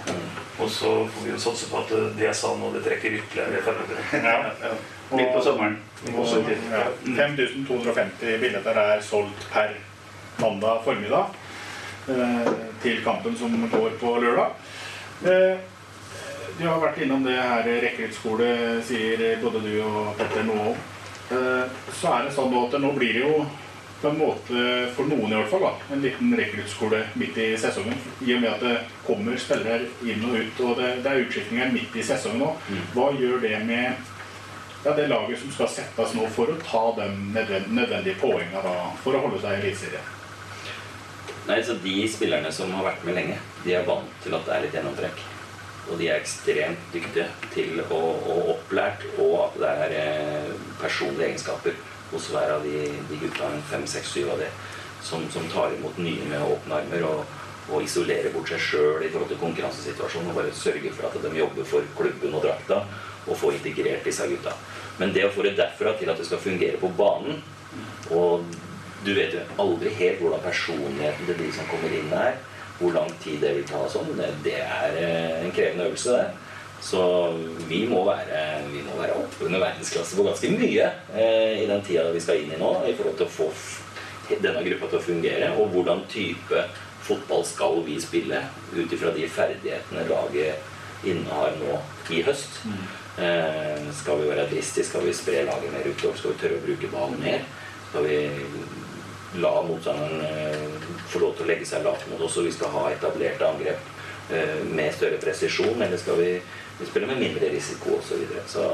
[0.58, 3.62] Og så får vi jo satse på at det jeg sa nå, det trekker ytterligere
[3.68, 4.02] 500.
[4.26, 4.34] Ja,
[4.64, 4.72] ja.
[5.14, 5.78] Midt på sommeren.
[6.16, 9.78] Og, ja, 5250 billetter er solgt per
[10.42, 11.38] mandag formiddag
[12.10, 14.58] eh, til kampen som går på lørdag.
[15.24, 15.58] Eh,
[16.58, 18.52] du har vært innom det her rekruttskole,
[18.84, 20.84] sier både du og Petter noe om.
[21.30, 23.42] Eh, så er det sånn nå at nå blir det jo
[24.00, 24.60] på en måte,
[24.96, 27.98] for noen i hvert fall, da, en liten rekruttskole midt i sesongen.
[28.24, 31.74] I og med at det kommer spillere inn og ut, og det, det er utskiftninger
[31.74, 32.54] midt i sesongen nå.
[32.94, 33.92] Hva gjør det med
[34.86, 39.16] ja, det laget som skal settes nå for å ta de nødvendige poengene da, for
[39.16, 40.16] å holde seg i Eliteserien?
[41.50, 44.54] Nei, så De spillerne som har vært med lenge, de er vant til at det
[44.54, 45.22] er litt gjennomtrekk.
[45.90, 50.50] Og de er ekstremt dyktige til å, og opplært, og at det er eh,
[50.80, 51.76] personlige egenskaper
[52.12, 54.48] hos hver av de, de gutta, fem, seks, syv av de,
[55.02, 57.36] som, som tar imot nye med åpne armer og,
[57.70, 61.38] og isolerer bort seg sjøl i forhold til konkurransesituasjonen og bare sørger for at de
[61.38, 62.82] jobber for klubben og drakta
[63.26, 64.56] og får integrert disse gutta.
[64.98, 67.40] Men det å få det derfra til at det skal fungere på banen
[68.10, 68.44] og
[69.04, 72.34] du vet jo aldri helt hvordan personligheten til de som kommer inn er,
[72.80, 74.14] hvor lang tid det vil ta og sånn.
[74.44, 76.50] Det, er eh, en krevende øvelse, det.
[76.80, 77.02] Så
[77.68, 78.40] vi må være,
[78.72, 82.54] vi må være oppunder verdensklasse på ganske mye eh, i den tida vi skal inn
[82.56, 83.50] i nå, i forhold til å få
[84.30, 86.64] denne gruppa til å fungere, og hvordan type
[87.04, 88.40] fotball skal vi spille
[88.72, 91.76] ut ifra de ferdighetene laget innehar nå
[92.14, 92.62] i høst.
[93.20, 94.86] Eh, skal vi være dristige?
[94.86, 96.16] Skal vi spre laget mer utover?
[96.16, 97.44] Skal vi tørre å bruke ballen mer?
[97.90, 98.18] Skal vi
[99.34, 100.66] la motstanderen eh,
[101.08, 104.32] få lov til å legge seg lavt mot oss, og vi skal ha etablerte angrep
[104.34, 106.34] eh, med større presisjon, eller skal vi,
[106.80, 108.10] vi spille med mindre risiko osv.
[108.10, 108.44] Så, videre.
[108.50, 108.66] så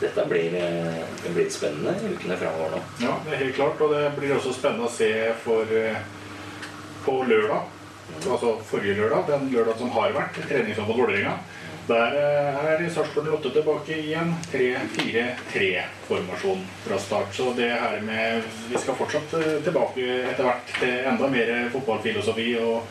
[0.00, 2.82] dette blir, eh, det blir spennende i ukene framover nå.
[3.04, 3.80] Ja, det er helt klart.
[3.80, 5.12] Og det blir også spennende å se
[5.44, 5.76] for
[7.00, 7.76] på lørdag.
[8.26, 11.38] Altså forrige lørdag, den lørdag som har vært, treningsjobb mot Vålerenga.
[11.88, 17.34] Der eh, er Sarpsborg 08 tilbake i en 3-4-3-formasjon fra start.
[17.34, 20.00] Så det her med Vi skal fortsatt eh, tilbake
[20.30, 22.82] etter hvert til enda mer fotballfilosofi og,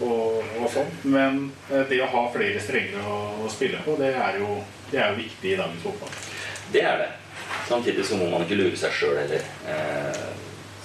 [0.00, 0.90] og, og sånn.
[1.02, 4.98] Men eh, det å ha flere strenger å, å spille på, det er, jo, det
[5.02, 6.12] er jo viktig i dagens fotball.
[6.72, 7.12] Det er det.
[7.68, 9.42] Samtidig så må man ikke lure seg sjøl heller.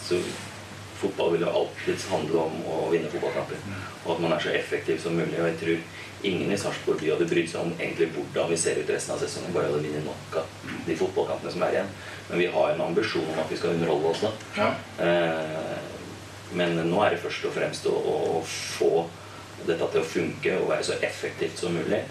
[0.04, 0.16] Så
[1.00, 3.60] fotball vil jo alltid handle om å vinne fotballkamper.
[4.04, 5.38] Og at man er så effektiv som mulig.
[5.40, 5.78] Og jeg tror
[6.22, 9.22] ingen i Sarpsborg by hadde brydd seg om egentlig hvordan vi ser ut resten av
[9.24, 9.54] sesongen.
[9.56, 11.94] Bare hadde vunnet nok av de fotballkampene som er igjen.
[12.30, 14.34] Men vi har en ambisjon om at vi skal underholde oss, da.
[14.60, 14.70] Ja.
[16.60, 19.06] men nå er det først og fremst å, å få
[19.68, 22.02] dette til å funke og være så effektivt som mulig.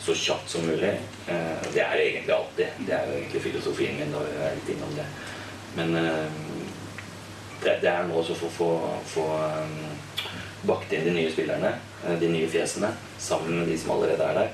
[0.00, 0.94] Så kjapt som mulig.
[1.26, 2.84] Eh, det er det egentlig alltid.
[2.86, 4.14] Det er jo egentlig filosofien min.
[4.14, 5.06] da jeg er litt innom det.
[5.76, 6.38] Men eh,
[7.64, 8.70] det, er nå også å få,
[9.10, 9.26] få
[10.68, 11.74] bakt inn de nye spillerne.
[12.06, 14.48] Eh, de nye fjesene, sammen med de som allerede er der.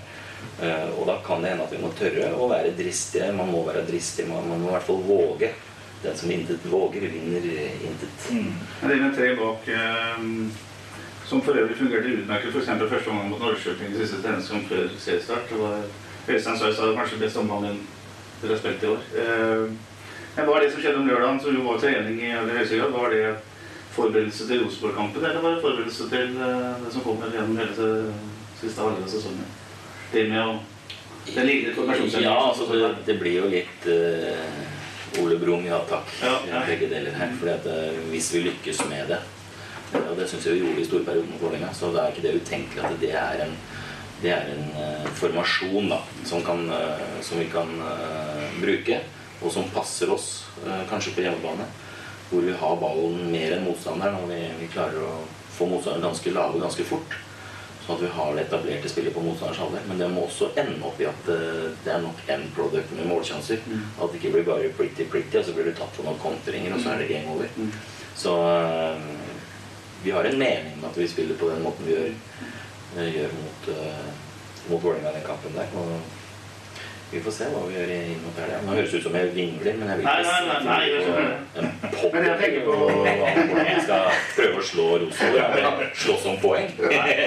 [0.63, 3.33] Eh, Og da kan det hende at vi må tørre å være dristige.
[3.33, 5.53] Man må være dristig, man, må i hvert fall våge.
[6.05, 7.47] Den som intet våger, vinner
[7.89, 8.29] intet.
[8.31, 8.53] Mm.
[8.89, 10.29] det med tre bak eh,
[11.25, 12.69] som for øvrig fungerte utmerket f.eks.
[12.91, 15.55] første gang mot Norrköping i siste treningskamp før seriestart.
[16.29, 17.81] Øystein Søys hadde kanskje best omgangen
[18.43, 19.71] dere har spilt i år.
[20.37, 22.93] Men Var det som skjedde om lørdagen, som jo var trening i aller høyeste grad,
[22.93, 23.25] var det
[23.95, 27.91] forberedelse til Rosenborg-kampen, eller var det forberedelse til eh, det som kommer gjennom hele
[28.61, 29.53] siste halvdel av sesongen?
[30.13, 30.55] Det med å
[31.27, 32.27] litt formasjonsendring.
[32.29, 36.11] Ja, altså det, det blir jo litt uh, Ole Brumm, ja takk.
[36.69, 37.33] Begge deler her.
[37.39, 39.21] Fordi at eh, hvis vi lykkes med det
[39.95, 42.39] Og det syns jeg vi gjorde i storperioden med Vålerenga, så det er ikke det
[42.41, 43.53] utenkelig at det er en,
[44.25, 48.99] det er en uh, formasjon da, som, kan, uh, som vi kan uh, bruke,
[49.39, 50.49] og som passer oss,
[50.89, 51.67] kanskje på hjemmebane.
[52.31, 55.15] Hvor vi har ballen mer enn motstanderen, og vi, vi klarer å
[55.55, 57.17] få motstanderen ganske lave ganske fort.
[57.85, 59.83] Sånn at vi har det etablerte spillet på motstanders halvdel.
[59.91, 63.11] Men det må også ende opp i at eh, det er nok end product med
[63.11, 63.61] målsjanser.
[63.99, 66.73] At det ikke blir bare pretty pretty, og så blir du tatt for noen kontringer,
[66.73, 67.53] og så er det game over.
[68.17, 69.05] Så eh,
[70.05, 72.11] vi har en mening med at vi spiller på den måten vi gjør,
[72.97, 74.09] eh, gjør mot, uh,
[74.71, 75.77] mot Vålerenga i den kampen der.
[77.15, 78.57] Vi får se hva vi gjør inn mot helga.
[78.67, 80.95] Nå høres det ut som jeg vingler, men jeg vil ikke nei, nei, nei, si
[80.95, 81.13] det på
[81.63, 84.09] en pott Men jeg tenker på- hvordan vi skal
[84.39, 85.85] prøve å slå Rosenborg.
[86.03, 86.73] Slåss om poeng.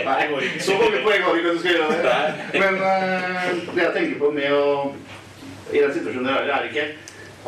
[0.09, 0.25] Nei,
[0.65, 2.59] så mange poeng har vi ikke at du skal gjøre det.
[2.59, 4.65] Men uh, det jeg tenker på med å
[5.71, 6.87] I den situasjonen dere er det ikke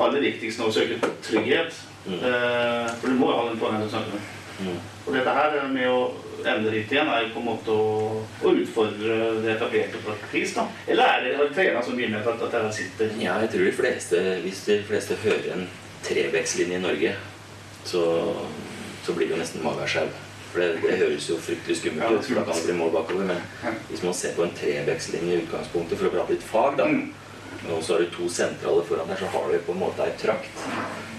[0.05, 1.75] aller viktigst nå å søke trygghet.
[2.07, 4.79] Uh, for du må jo ha den poengen du snakker om.
[5.05, 5.99] Og dette her med å
[6.47, 10.53] ende dit igjen er på en måte å, å utfordre det etablerte på vis.
[10.55, 10.67] da.
[10.87, 13.67] Eller er det har treneren så mye med at, at dette sitter Ja, jeg tror
[13.67, 15.67] de fleste, hvis de fleste hører en
[16.07, 17.13] trebekslinje i Norge,
[17.83, 18.03] så,
[19.03, 20.07] så blir det jo nesten magaskjau.
[20.49, 23.27] For det, det høres jo fryktelig skummelt ut, for da kan det bli mål bakover.
[23.29, 26.87] Men hvis man ser på en trebekslinje i utgangspunktet, for å prate litt fag, da,
[27.69, 30.15] og så har du to sentrale foran der, så har du på en måte ei
[30.17, 30.65] trakt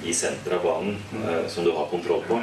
[0.07, 2.41] i senteret av banen eh, som du har kontroll på.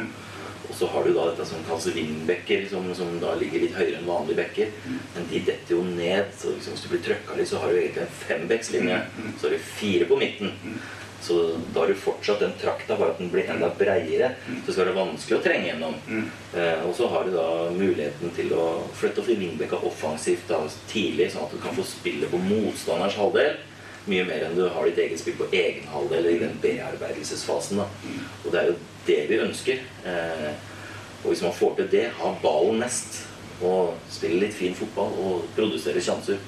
[0.68, 4.02] Og så har du da dette som kalles vindbekker, som, som da ligger litt høyere
[4.02, 4.72] enn vanlige bekker.
[5.16, 6.34] Men de detter jo ned.
[6.38, 9.02] så liksom, Hvis du blir trøkka litt, så har du egentlig en fembekkslinje.
[9.40, 10.54] Så har du fire på midten.
[11.28, 11.38] Så
[11.74, 14.34] da har du fortsatt den trakta, bare at den blir enda breiere.
[14.66, 15.96] Så skal det være vanskelig å trenge gjennom.
[16.54, 20.62] Eh, og så har du da muligheten til å flytte opp i vingbekka offensivt da,
[20.92, 23.58] tidlig, sånn at du kan få spille på motstanders halvdel.
[24.08, 27.82] Mye mer enn du har ditt eget spill på egen halvdel i den bearbeidelsesfasen.
[27.82, 27.88] Da.
[28.46, 28.78] Og det er jo
[29.08, 29.84] det vi ønsker.
[30.08, 30.52] Eh,
[31.24, 33.24] og hvis man får til det, ha ballen mest,
[33.58, 36.40] og spille litt fin fotball og produsere sjanser,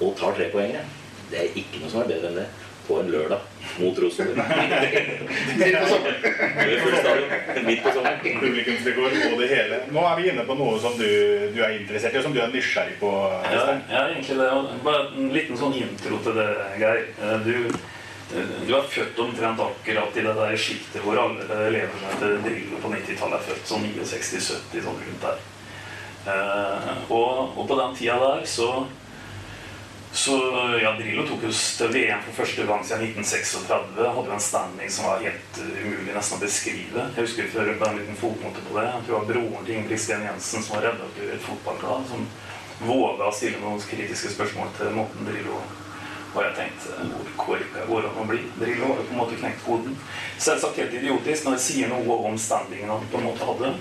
[0.00, 0.82] og tar tre poengere,
[1.30, 2.48] det er ikke noe som er bedre enn det
[2.88, 4.38] på en lørdag mot Rosenborg.
[5.58, 7.66] Midt på sommeren.
[7.66, 8.18] Midt på sommeren.
[8.40, 9.80] Publikumsrekord og det hele.
[9.94, 11.08] Nå er vi inne på noe som du,
[11.54, 13.10] du er interessert i, og som du er nysgjerrig på.
[13.50, 14.50] Ja, ja, egentlig det.
[14.86, 16.48] Bare en liten sånn intro til det,
[16.82, 17.04] Geir.
[17.20, 17.56] Eh, Du,
[18.34, 22.80] eh, du er født omtrent akkurat i det der sjiktet hvor alle elevene til Drillo
[22.82, 25.42] på 90-tallet er født sånn 69-70, sånn rundt der.
[26.24, 28.70] Eh, og, og på den tida der så
[30.14, 30.34] så
[30.82, 33.64] ja, Drillo tok oss til VM for første gang siden 1936.
[33.66, 37.06] Hadde jo en standing som var helt uh, umulig nesten å beskrive.
[37.16, 38.84] Jeg husker før på en liten fotnote på det.
[38.86, 42.28] Jeg tror det var broren til Ingebrigt Jensen som var redaktør i et fotballblad, som
[42.86, 45.58] våga å stille noen kritiske spørsmål til måten Drillo.
[46.34, 48.40] Og jeg tenkte hvor korka går an å bli?
[48.60, 49.98] Drillo har jo på en måte knekt koden.
[50.38, 53.74] Selvsagt helt idiotisk men det sier noe om standingen han på en måte hadde.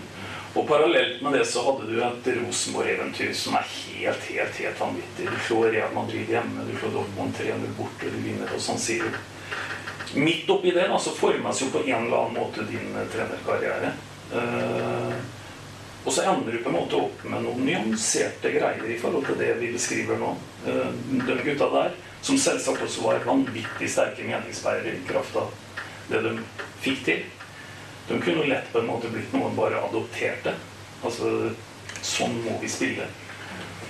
[0.54, 5.26] Og parallelt med det så hadde du et Rosenborg-eventyr som er helt, helt, helt vanvittig.
[5.26, 9.10] Du slår Real Madrid hjemme, du slår Dortmund 300 borte, du vinner på San Siro.
[10.14, 13.96] Midt oppi det da, så formes jo på en eller annen måte din eh, trenerkarriere.
[14.34, 15.16] Uh,
[16.06, 19.40] og så ender du på en måte opp med noen nyanserte greier i forhold til
[19.42, 20.36] det vi beskriver nå.
[20.68, 25.50] Uh, de gutta der, som selvsagt også var vanvittig sterke meningsbærere i kraft av
[26.12, 26.38] det de
[26.86, 27.26] fikk til.
[28.08, 30.56] De kunne lett på en måte blitt noen bare adopterte.
[31.04, 31.52] Altså,
[32.04, 33.08] sånn må vi spille.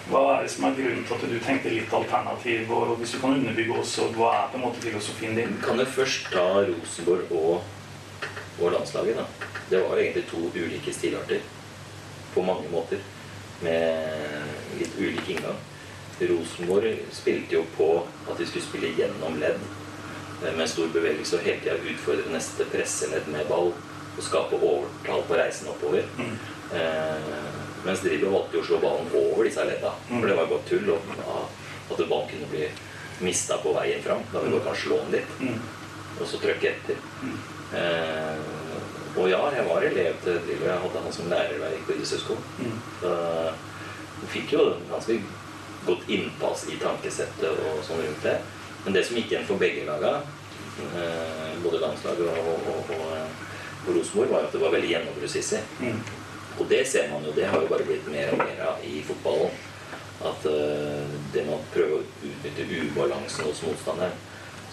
[0.09, 2.71] Hva er det som er grunnen til at du tenkte litt alternativ?
[2.75, 5.55] Og hvis du kan underbygge også, hva er på en måte filosofien din?
[5.63, 7.63] Kan jeg først ta Rosenborg og,
[8.59, 9.51] og landslaget, da.
[9.69, 11.45] Det var jo egentlig to ulike stilarter
[12.33, 12.99] på mange måter.
[13.63, 15.61] Med litt ulik inngang.
[16.19, 19.57] Rosenborg spilte jo på at de skulle spille gjennom ledd
[20.43, 23.73] eh, med stor bevegelse og hele tida utfordre neste presseledd med ball
[24.17, 26.07] og skape overtall på reisen oppover.
[26.73, 27.29] Eh,
[27.83, 29.93] mens Drillo valgte jo å slå ballen over disse ledda.
[30.09, 31.13] For det var jo bare tull og,
[31.91, 32.67] at ballen kunne bli
[33.23, 34.23] mista på veien fram.
[34.31, 35.37] Da vi godt kan slå den litt,
[36.19, 37.03] og så trykke etter.
[37.73, 38.49] Eh,
[39.13, 40.67] og ja, jeg var elev til Drillo.
[40.69, 42.51] Jeg hadde han som lærer da jeg gikk på idrettshøyskolen.
[42.63, 42.77] Mm.
[44.23, 45.17] du fikk jo ganske
[45.85, 48.37] godt innpass i tankesettet og sånn rundt det.
[48.83, 50.17] Men det som gikk igjen for begge laga,
[50.83, 53.49] eh, både landslaget og, og, og,
[53.87, 55.61] og Rosenborg, var at det var veldig gjennombruddshissig.
[55.79, 56.01] Mm.
[56.59, 59.01] Og det ser man jo, det har jo bare blitt mer og mer av i
[59.07, 59.55] fotballen.
[60.23, 64.13] At uh, det med å prøve å utnytte ubalansen hos motstanderen.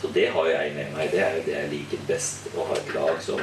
[0.00, 1.10] Så det har jeg med meg.
[1.12, 2.46] Det er jo det jeg liker best.
[2.54, 3.40] Å ha et lag som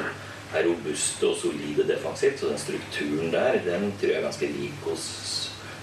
[0.55, 2.39] er robuste og solide defensivt.
[2.39, 5.09] Så den strukturen der, den tror jeg er ganske lik hos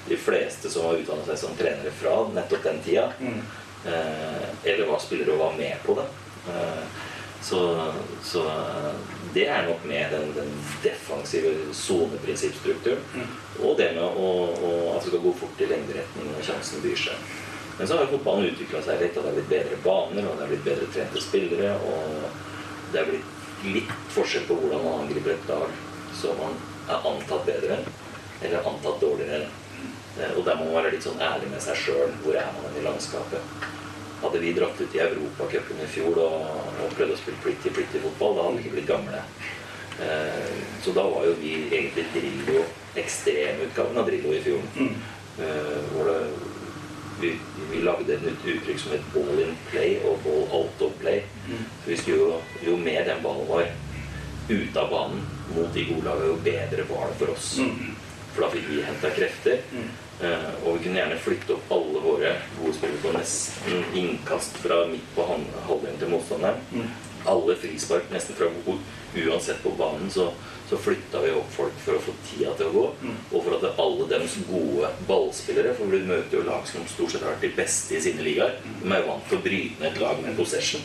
[0.09, 3.07] de fleste som har utdannet seg som trenere fra nettopp den tida.
[3.21, 3.41] Mm.
[3.87, 6.07] Eh, eller var spillere og var med på det.
[6.53, 6.85] Eh,
[7.45, 7.61] så,
[8.25, 8.93] så eh,
[9.35, 10.53] det er nok med den, den
[10.85, 13.27] defensive soneprinsippstrukturen.
[13.61, 16.97] Og det med å, å, at det skal gå fort i lengderetning når sjansen byr
[17.07, 17.35] seg.
[17.79, 20.45] Men så har fotballen utvikla seg litt, og det er blitt bedre baner, og det
[20.47, 21.73] er blitt bedre trente spillere.
[21.91, 25.77] Og det er blitt litt forskjell på hvordan man angriper et lag
[26.15, 27.79] som man er antatt bedre
[28.45, 29.49] eller antatt dårligere.
[30.21, 32.13] Eh, Og der må man være litt sånn ærlig med seg sjøl.
[32.23, 33.73] Hvor er man i landskapet?
[34.23, 36.47] Hadde vi dratt ut i Europacupen i fjor og,
[36.85, 39.21] og prøvd å spille pretty pretty fotball, da hadde vi ikke blitt gamle.
[40.01, 42.65] Eh, så da var jo vi egentlig Drillo,
[42.99, 44.65] ekstremutgaven av Drillo i fjor.
[45.39, 46.19] Eh, hvor det,
[47.21, 47.33] vi,
[47.71, 51.23] vi lagde et uttrykk som het ball in play og ball out of play.
[51.85, 53.69] Så vi skulle jo, jo mer den ballen var
[54.49, 55.23] ute av banen
[55.55, 57.53] mot de gode lagene, jo bedre var det for oss.
[58.35, 59.63] For da fikk vi henta krefter.
[59.79, 59.93] Eh,
[60.23, 65.07] og vi kunne gjerne flytte opp alle våre gode spillere på nesten innkast fra midt
[65.17, 66.91] på halvdelen til motstanderen.
[67.27, 68.83] Alle frispark nesten fra god,
[69.17, 70.29] uansett på banen, så,
[70.69, 72.85] så flytta vi opp folk for å få tida til å gå.
[73.33, 77.25] Og for at alle deres gode ballspillere For vi møter jo lag som stort sett
[77.25, 78.59] har vært de beste i sine ligaer.
[78.83, 80.85] De er vant til å bryte ned et lag med possession.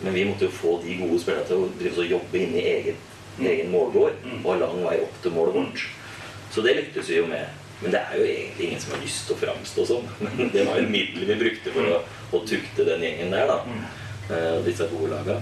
[0.00, 2.66] Men vi måtte jo få de gode spillerne til å drive og jobbe inn i
[2.74, 3.08] eget,
[3.40, 5.88] egen målgård og ha lang vei opp til målet vårt.
[6.50, 7.46] Så det lyktes vi jo med.
[7.80, 10.10] Men det er jo egentlig ingen som har lyst til å framstå sånn.
[10.38, 12.02] Men det var jo middelet middel vi brukte for å,
[12.36, 13.78] å tukte den gjengen der, da.
[14.30, 15.40] Uh, disse gode laga.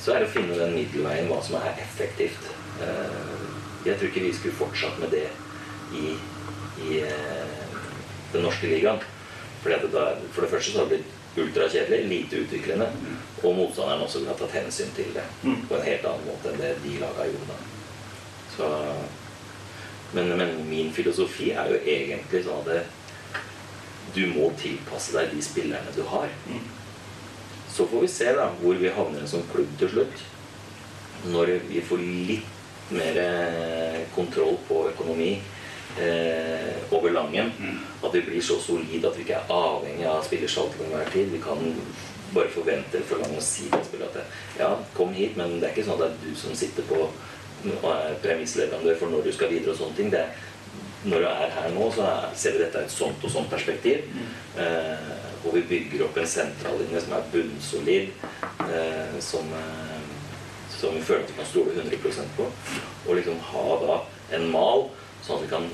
[0.00, 2.50] Så er det å finne den middelveien, hva som er effektivt.
[2.80, 3.46] Uh,
[3.86, 5.28] jeg tror ikke vi skulle fortsatt med det
[5.96, 6.16] i,
[6.88, 7.78] i uh,
[8.34, 9.00] den norske ligaen.
[9.62, 12.90] Fordi at det da, for det første så har det blitt ultrakjedelig, lite utviklende.
[13.42, 16.60] Og motstanderen også ville ha tatt hensyn til det på en helt annen måte enn
[16.60, 17.54] det de laga gjorde.
[17.54, 17.58] da.
[18.56, 18.70] Så,
[20.16, 22.80] men, men min filosofi er jo egentlig sånn at det,
[24.14, 26.30] du må tilpasse deg de spillerne du har.
[27.70, 30.24] Så får vi se da hvor vi havner som klubb til slutt.
[31.30, 32.56] Når vi får litt
[32.90, 35.40] mer eh, kontroll på økonomi
[35.98, 37.52] eh, over Langen.
[38.02, 41.30] At vi blir så solide at vi ikke er avhengig av spillersalg til enhver tid.
[41.34, 41.62] Vi kan
[42.34, 45.74] bare forvente for Langen å si til spillerne at ja, kom hit, men det er
[45.74, 47.06] ikke sånn at det er du som sitter på
[48.22, 50.12] premissleverandør for når du skal videre og sånne ting.
[50.12, 50.24] Det
[51.04, 53.50] når du er her nå, så er, ser vi dette i et sånt og sånt
[53.52, 54.04] perspektiv.
[54.60, 58.10] Eh, hvor vi bygger opp en sentrallinje som er bunnsolid,
[58.66, 60.02] eh, som, eh,
[60.74, 62.50] som vi føler at vi kan stole 100% på.
[63.06, 63.98] Og liksom ha da
[64.36, 64.90] en mal,
[65.24, 65.70] sånn at vi kan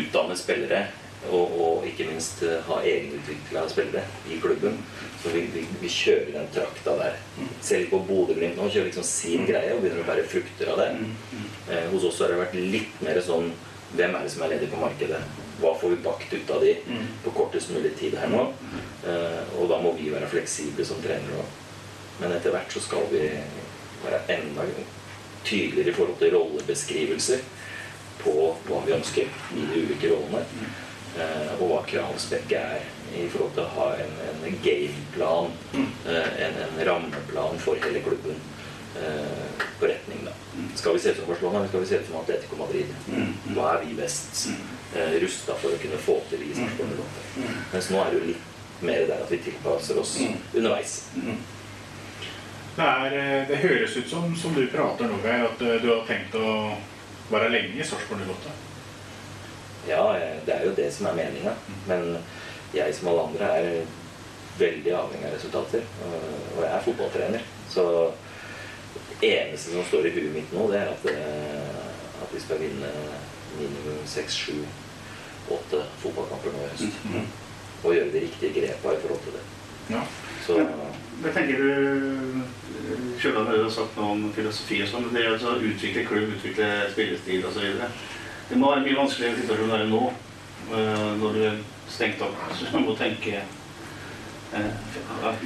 [0.00, 0.86] utdanne spillere.
[1.32, 4.76] Og, og ikke minst eh, ha egenutvikla spillere i klubben.
[5.22, 7.20] Så vi, vi, vi kjører den trakta der.
[7.64, 8.68] Se litt på Bodø-Glimt nå.
[8.68, 10.90] Kjører liksom sin greie og begynner å bære frukter av det.
[11.70, 13.52] Eh, hos oss har det vært litt mer sånn
[13.94, 15.20] Hvem er det som er ledig på markedet?
[15.60, 16.72] Hva får vi bakt ut av de
[17.22, 18.48] på kortest mulig tid her nå?
[19.06, 21.60] Eh, og da må vi være fleksible som trenere òg.
[22.18, 23.22] Men etter hvert så skal vi
[24.02, 24.66] være enda
[25.44, 27.46] tydeligere i forhold til rollebeskrivelser
[28.24, 28.34] på
[28.66, 30.42] hva vi ønsker i de ulike rollene.
[31.14, 34.16] Eh, og hva kravspekket er i forhold til å ha en,
[34.48, 38.40] en gameplan, eh, en, en rammeplan for hele klubben
[38.98, 40.24] eh, på retning.
[40.26, 40.32] da.
[40.74, 42.90] Skal vi se ut som Barcelona, eller skal vi se ut som Atletico Madrid?
[43.54, 44.48] Hva er vi best
[44.96, 47.06] eh, rusta for å kunne få til i Sarpsborg?
[47.76, 50.16] Mens nå er det jo litt mer der at vi tilpasser oss
[50.50, 50.96] underveis.
[52.74, 56.34] Det, er, det høres ut som, som du prater nå, Geir, at du har tenkt
[56.34, 56.74] å
[57.30, 58.73] være lenge i Sarpsborg 08.
[59.88, 60.04] Ja,
[60.46, 61.54] det er jo det som er meninga.
[61.88, 62.18] Men
[62.74, 63.86] jeg som alle andre er
[64.58, 65.84] veldig avhengig av resultater.
[66.56, 67.46] Og jeg er fotballtrener.
[67.70, 67.84] Så
[69.20, 72.60] det eneste som står i huet mitt nå, det er at, eh, at vi skal
[72.62, 72.90] vinne
[73.58, 74.64] minimum seks, sju,
[75.54, 77.00] åtte fotballkamper nå i høst.
[77.84, 79.44] Og gjøre de riktige grepa i forhold til det.
[79.90, 80.00] Ja.
[80.46, 80.66] Så
[81.24, 82.42] Jeg tenker du
[83.20, 86.68] Kjøland har sagt noe om filosofi og sånn, men det er altså utvikle klubb, utvikle
[86.92, 87.84] spillestil osv.
[88.48, 90.02] Det må være mye vanskeligere situasjon enn nå,
[90.76, 92.40] eh, når du er stengt opp.
[92.58, 94.72] Så du må tenke eh,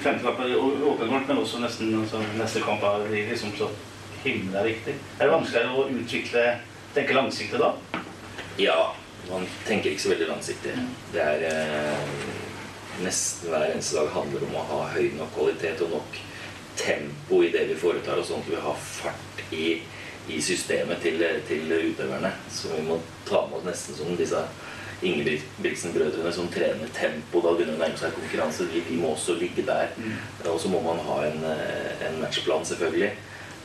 [0.02, 3.70] Femtekamp er åpenbart, men også nesten altså, neste kamp er liksom så
[4.24, 4.96] himla viktig.
[5.18, 6.44] Er det vanskeligere å utvikle
[6.96, 7.74] tenke langsiktig da?
[8.58, 8.78] Ja,
[9.28, 10.72] Man tenker ikke så veldig langsiktig.
[11.12, 12.04] Det er eh,
[12.98, 16.16] Nesten hver eneste dag handler om å ha høy nok kvalitet og nok
[16.78, 19.66] tempo i det vi foretar oss, sånn at vi har fart i,
[20.28, 22.32] i systemet til, til utøverne.
[22.52, 22.98] Så vi må
[23.28, 24.42] ta med oss nesten som disse
[24.98, 27.40] Ingebrigtsen-brødrene som trener tempo.
[27.44, 28.66] Da begynner å nærme seg konkurranse.
[28.72, 29.92] Vi, de må også ligge der.
[30.50, 33.12] Og så må man ha en, eh, en matchplan, selvfølgelig.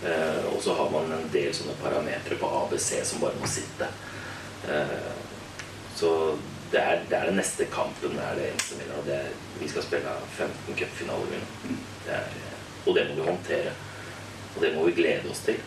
[0.05, 3.89] Eh, og så har man en del sånne parametere på ABC som bare må sitte.
[4.70, 5.11] Eh,
[5.95, 6.14] så
[6.72, 8.14] det er, det er den neste kampen.
[8.14, 9.03] Det er det eneste har.
[9.07, 11.45] Det er, vi skal spille 15 cupfinaler.
[12.14, 12.30] Er,
[12.86, 13.74] og det må vi håndtere.
[14.55, 15.57] Og det må vi glede oss til.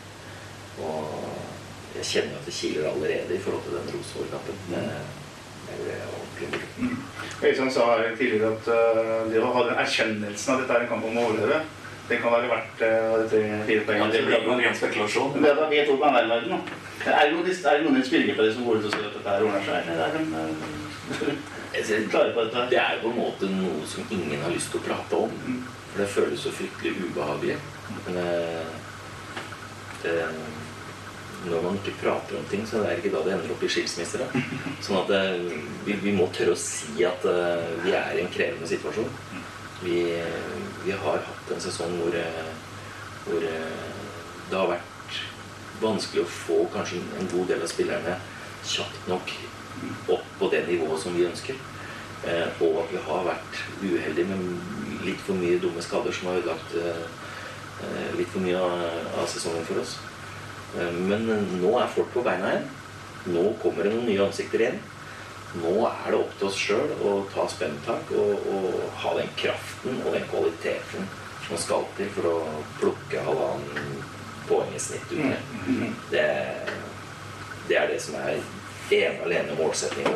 [0.84, 4.54] Og jeg kjenner at det kiler allerede i forhold til den Rosenborg-kampen.
[4.70, 6.48] Det, blir ordentlig
[6.78, 6.96] moro.
[7.42, 7.86] Øystein sa
[8.18, 11.24] tidligere at uh, det å ha den erkjennelsen at dette er en kamp om å
[11.28, 11.58] overleve,
[12.06, 14.02] det kan være verdt uh, tre-fire poeng.
[14.02, 15.32] Ja, det blir jo en ren spekulasjon.
[15.34, 16.80] Men det er da helt opp av verden, da.
[17.06, 19.18] Er det noen, er det noen spillere på det som går ut og sier at
[19.18, 19.90] dette her ordner seg?
[19.92, 22.68] Eller er de uh, klare på dette?
[22.72, 25.34] Det er jo på en måte noe som ingen har lyst til å prate om.
[25.96, 27.56] For det føles så fryktelig ubehagelig.
[28.06, 28.66] Men eh,
[30.02, 30.14] det,
[31.50, 33.70] når man ikke prater om ting, så er det ikke da det ender opp i
[33.70, 34.24] skilsmisser.
[34.84, 35.34] Sånn at eh,
[35.86, 39.10] vi, vi må tørre å si at eh, vi er i en krevende situasjon.
[39.82, 39.98] Vi,
[40.86, 42.50] vi har hatt en sesong hvor, eh,
[43.26, 45.20] hvor det har vært
[45.82, 48.18] vanskelig å få kanskje en god del av spillerne
[48.66, 49.34] kjapt nok
[50.16, 51.58] opp på det nivået som vi ønsker.
[52.64, 56.72] Og at vi har vært uheldige med litt for mye dumme skader som har ødelagt
[58.16, 59.98] litt for mye av sesongen for oss.
[60.74, 61.26] Eh, Men
[61.62, 62.68] nå er folk på beina igjen.
[63.34, 64.80] Nå kommer det noen nye ansikter igjen.
[65.62, 70.02] Nå er det opp til oss sjøl å ta spenntak og, og ha den kraften
[70.02, 71.06] og den kvaliteten
[71.46, 72.36] som skal til for å
[72.80, 74.02] plukke halvannen
[74.48, 75.38] poeng i snitt ut det.
[76.10, 76.26] Det,
[77.70, 78.42] det er det som er
[78.92, 80.14] ene alene målsettinga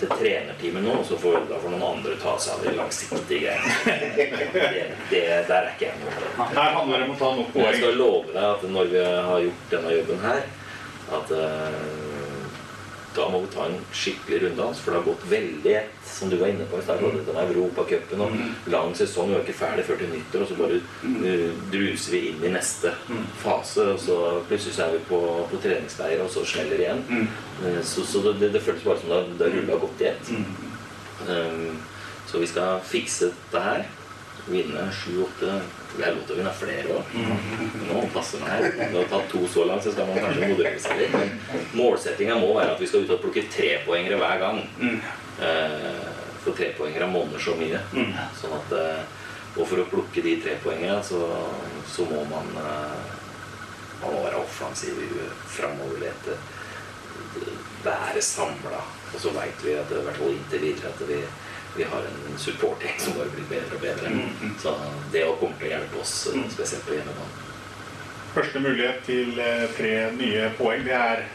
[0.00, 0.96] til trenerteamet nå.
[1.06, 4.96] Så får, da får noen andre ta seg av de langsiktige greiene.
[5.10, 6.30] Der er ikke jeg noe.
[6.54, 7.66] Her handler det om å ta nok poeng.
[7.68, 10.42] jeg skal love deg at når vi har gjort denne jobben her,
[11.10, 11.99] at eh,
[13.16, 16.36] da må vi ta en skikkelig runddans, for det har gått veldig ett, som du
[16.38, 17.00] var inne på i stad.
[17.02, 18.36] både Denne Europacupen og
[18.70, 20.78] lang sesong, vi er ikke ferdig før til nyttår, og så bare
[21.26, 22.92] eh, druser vi inn i neste
[23.42, 27.02] fase, og så plutselig så er vi på, på treningsleir, og så smeller igjen.
[27.64, 30.30] Eh, Så, så det, det, føles bare som det, det har rulla godt i ett.
[31.28, 31.76] Um,
[32.30, 33.82] så vi skal fikse dette her.
[34.46, 35.58] Vinne sju-åtte
[35.96, 37.14] Vi jeg til å vinne flere år.
[37.90, 38.66] Nå passer det her.
[38.78, 41.16] Det har tatt to så langt, så skal man kanskje moderere seg litt.
[41.16, 44.60] Men målsettinga må være at vi skal ut og plukke trepoengere hver gang.
[45.40, 46.06] Eh,
[46.44, 47.80] for trepoengere monner så mye.
[48.40, 49.02] Sånn at eh,
[49.58, 51.18] Og for å plukke de trepoengene, så,
[51.90, 53.16] så må man eh,
[54.00, 54.96] Man må være offensiv,
[55.52, 56.38] framoverlete,
[57.84, 58.78] være samla.
[59.10, 61.18] Og så veit vi at det, i hvert fall inntil videre at vi,
[61.76, 64.14] vi har en supporting som bare blir bedre og bedre.
[64.62, 64.74] Så
[65.12, 67.48] det å komme til å hjelpe oss, eh, spesielt på hjemmebane.
[68.34, 71.28] Første mulighet til eh, tre nye poeng, det er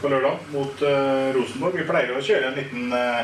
[0.00, 1.76] på lørdag mot eh, Rosenborg.
[1.76, 3.20] Vi pleier å kjøre en liten eh,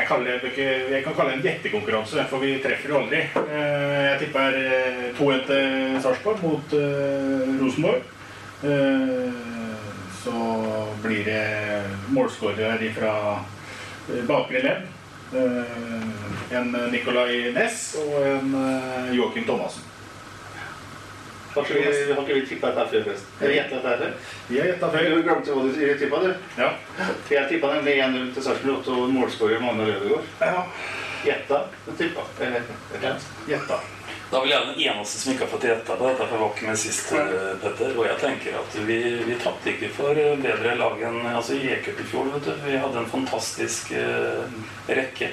[0.00, 3.22] jeg, kaller det, jeg kan kalle det en gjettekonkurranse, for vi treffer jo aldri.
[3.34, 6.76] Jeg tipper eh, 2-1 til Sarpsborg mot
[7.60, 8.16] Rosenborg.
[10.20, 10.32] Så
[11.00, 11.44] blir det
[12.12, 13.12] målskårer fra
[14.28, 14.99] bakre ledd.
[15.32, 19.84] Eh, En Nicolay Næss og en eh, Joakim Thomassen.
[21.54, 24.12] Har ikke vi, har ikke vi tippa dette før, her?
[24.48, 25.06] Vi har gjetta før.
[25.10, 26.34] Du glemte hva du tippa, du?
[26.58, 26.68] Ja.
[27.30, 30.28] Jeg tippa nemlig 1-0 til Sarpsborg og målskårer Magnar Ødegaard.
[30.40, 30.62] Ja.
[31.24, 31.62] Gjetta.
[31.86, 32.26] Du tippa.
[33.48, 33.80] Gjetta.
[34.30, 36.40] Da vil jeg være den eneste som ikke har fått gjetta på dette, for jeg
[36.40, 37.96] var ikke med sist, eh, Petter.
[37.96, 41.72] Og jeg tenker at vi, vi tapte ikke for eh, bedre lag enn altså, i
[41.74, 42.28] E-cup i fjor.
[42.36, 42.52] vet du.
[42.62, 44.46] Vi hadde en fantastisk uh,
[44.86, 45.32] rekke.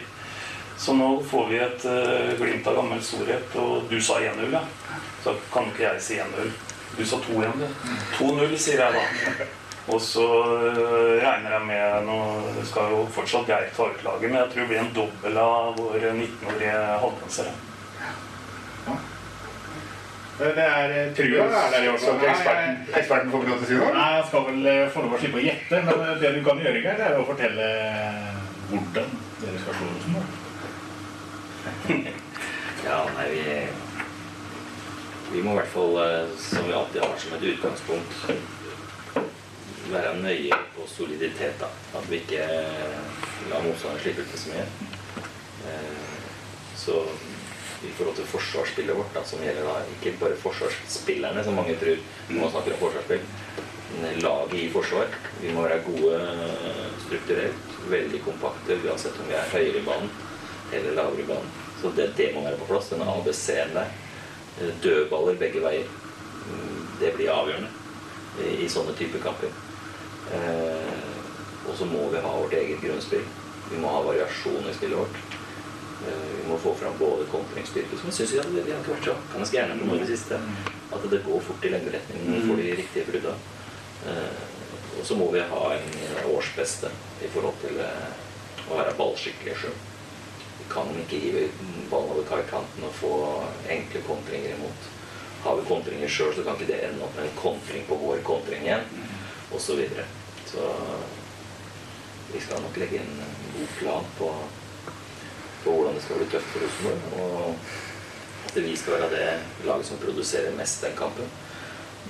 [0.81, 3.59] Så nå får vi et uh, glimt av gammel storhet.
[3.61, 4.63] Og du sa 1-0, ja.
[5.21, 6.51] Så kan ikke jeg si 1-0.
[6.97, 7.93] Du sa 2-1, du.
[8.17, 9.47] 2-0, sier jeg da.
[9.93, 10.25] Og så
[11.21, 12.17] regner jeg med nå
[12.57, 15.41] Det skal jo fortsatt Geir ta ut laget, men jeg tror det blir en dobbel
[15.45, 17.55] av våre 19-årige halvdansere.
[20.37, 22.11] Det er eh, trua er der også.
[22.19, 23.93] hvert eksperten, eksperten får ikke lov til å si noe?
[23.95, 26.41] Nei, jeg skal vel eh, få lov å slippe å gjette, men eh, det du
[26.45, 27.69] kan gjøre, Geir, det er å fortelle
[28.69, 29.07] hvordan
[29.41, 30.29] dere skal slå Rosenborg.
[32.87, 33.41] Ja, nei, vi
[35.33, 38.13] Vi må i hvert fall, eh, som vi alltid har som et utgangspunkt,
[39.91, 41.57] være nøye på soliditet.
[41.59, 41.67] da.
[41.97, 42.45] At vi ikke
[43.49, 44.67] lar motstanderen slippe til så mye.
[45.67, 46.05] Eh,
[46.77, 47.01] Så
[47.85, 51.99] i forhold til forsvarsspillet vårt, da, som gjelder da ikke bare forsvarsspillerne, som mange tror
[52.29, 53.27] når man snakker om forsvarsspill.
[54.01, 55.13] Men Laget i forsvar.
[55.41, 56.17] Vi må være gode
[57.05, 60.09] strukturelt, veldig kompakte uansett om vi er høyere i banen
[60.73, 61.53] eller lavere i banen.
[61.81, 62.89] Så det, det må være på plass.
[62.89, 63.93] denne ABC-en der.
[64.59, 65.87] Eh, Dødballer begge veier.
[66.47, 67.69] Mm, Det blir avgjørende
[68.41, 69.53] i, i sånne typer kamper.
[70.33, 71.05] Eh,
[71.67, 73.23] og så må vi ha vårt eget grunnspill.
[73.69, 75.21] Vi må ha variasjon i spillet vårt.
[76.05, 79.07] Eh, Vi må få fram både kontringsstyrke, som jeg syns vi, vi har ikke vært
[79.09, 80.37] så ganske gjerne på noe i det siste.
[80.93, 83.33] At det går fort i lengderetningen får de riktige brudda.
[84.07, 84.45] Eh,
[84.97, 85.91] Og så må vi ha en
[86.33, 86.89] årsbeste
[87.21, 88.07] i forhold til eh,
[88.65, 89.69] å være ballskikkelig sjø.
[90.57, 91.43] Vi kan ikke hive
[91.91, 93.11] ballen over kaikanten og få
[93.69, 94.87] enkle kontringer imot.
[95.43, 98.23] Har vi kontringer sjøl, så kan ikke det ende opp med en kontring på vår
[98.25, 98.89] kontring igjen,
[99.53, 99.61] osv.
[99.67, 100.05] Så, videre.
[100.49, 100.65] så
[102.33, 104.31] vi skal nok legge inn en god plan på,
[105.97, 106.99] det skal bli tøft for Rosenborg.
[107.17, 111.29] Og at vi skal være det laget som produserer mest den kampen.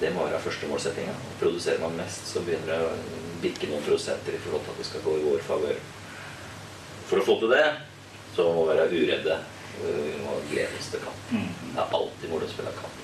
[0.02, 1.14] Det må være første målsettinga.
[1.40, 2.92] Produserer man mest, så begynner det å
[3.42, 5.80] bikke noen prosenter i forhold til at det skal gå i vår favør.
[7.08, 7.64] For å få til det,
[8.36, 9.40] så må vi være uredde.
[9.78, 11.32] Vi må glede oss til kamp.
[11.32, 13.04] Det er alltid moro å spille kamp.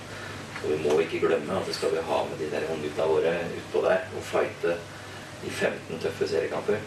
[0.63, 3.33] Og vi må ikke glemme at det skal vi ha med de der unggutta våre
[3.57, 4.77] utpå der og fighte
[5.43, 6.83] i 15 tøffe seriekamper.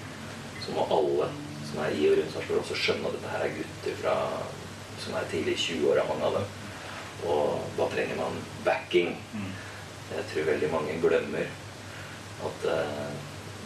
[0.65, 1.29] Så må alle
[1.71, 4.15] som er i og rundt Sarpsborg også skjønne at dette her er gutter fra,
[5.03, 6.51] som er tidlig i 20-åra, mange av dem.
[7.27, 9.15] Og da trenger man backing.
[10.13, 11.49] Jeg tror veldig mange glemmer
[12.47, 13.07] at uh,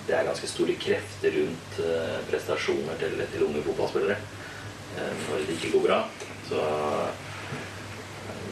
[0.06, 5.58] det er ganske store krefter rundt uh, prestasjoner til, til unge fotballspillere uh, når det
[5.58, 5.98] ikke går bra.
[6.48, 6.62] Så,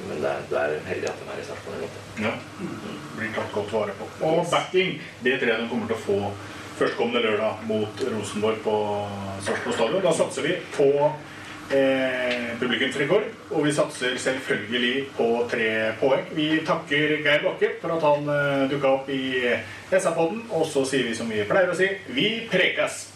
[0.08, 1.78] men det er, det er heldig at de er i Sarpsborg.
[1.78, 2.04] eller noe.
[2.18, 2.34] Ja.
[3.16, 4.10] Blir tatt godt vare på.
[4.28, 6.20] Og backing, det tror jeg de kommer til å få
[6.78, 8.76] førstkommende lørdag mot Rosenborg på
[9.44, 10.04] Sarpsborg stadion.
[10.04, 10.88] Da satser vi på
[11.74, 15.70] eh, publikumsrekord, og vi satser selvfølgelig på tre
[16.00, 16.28] poeng.
[16.36, 19.22] Vi takker Geir Bakke for at han eh, dukka opp i
[19.90, 23.08] SA-podden, og så sier vi som vi pleier å si, vi prekes!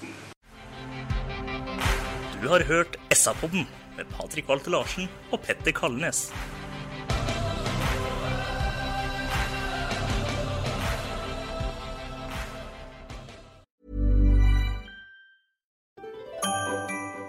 [2.42, 6.26] Du har hørt SA-podden med Patrik Walter Larsen og Petter Kalnes.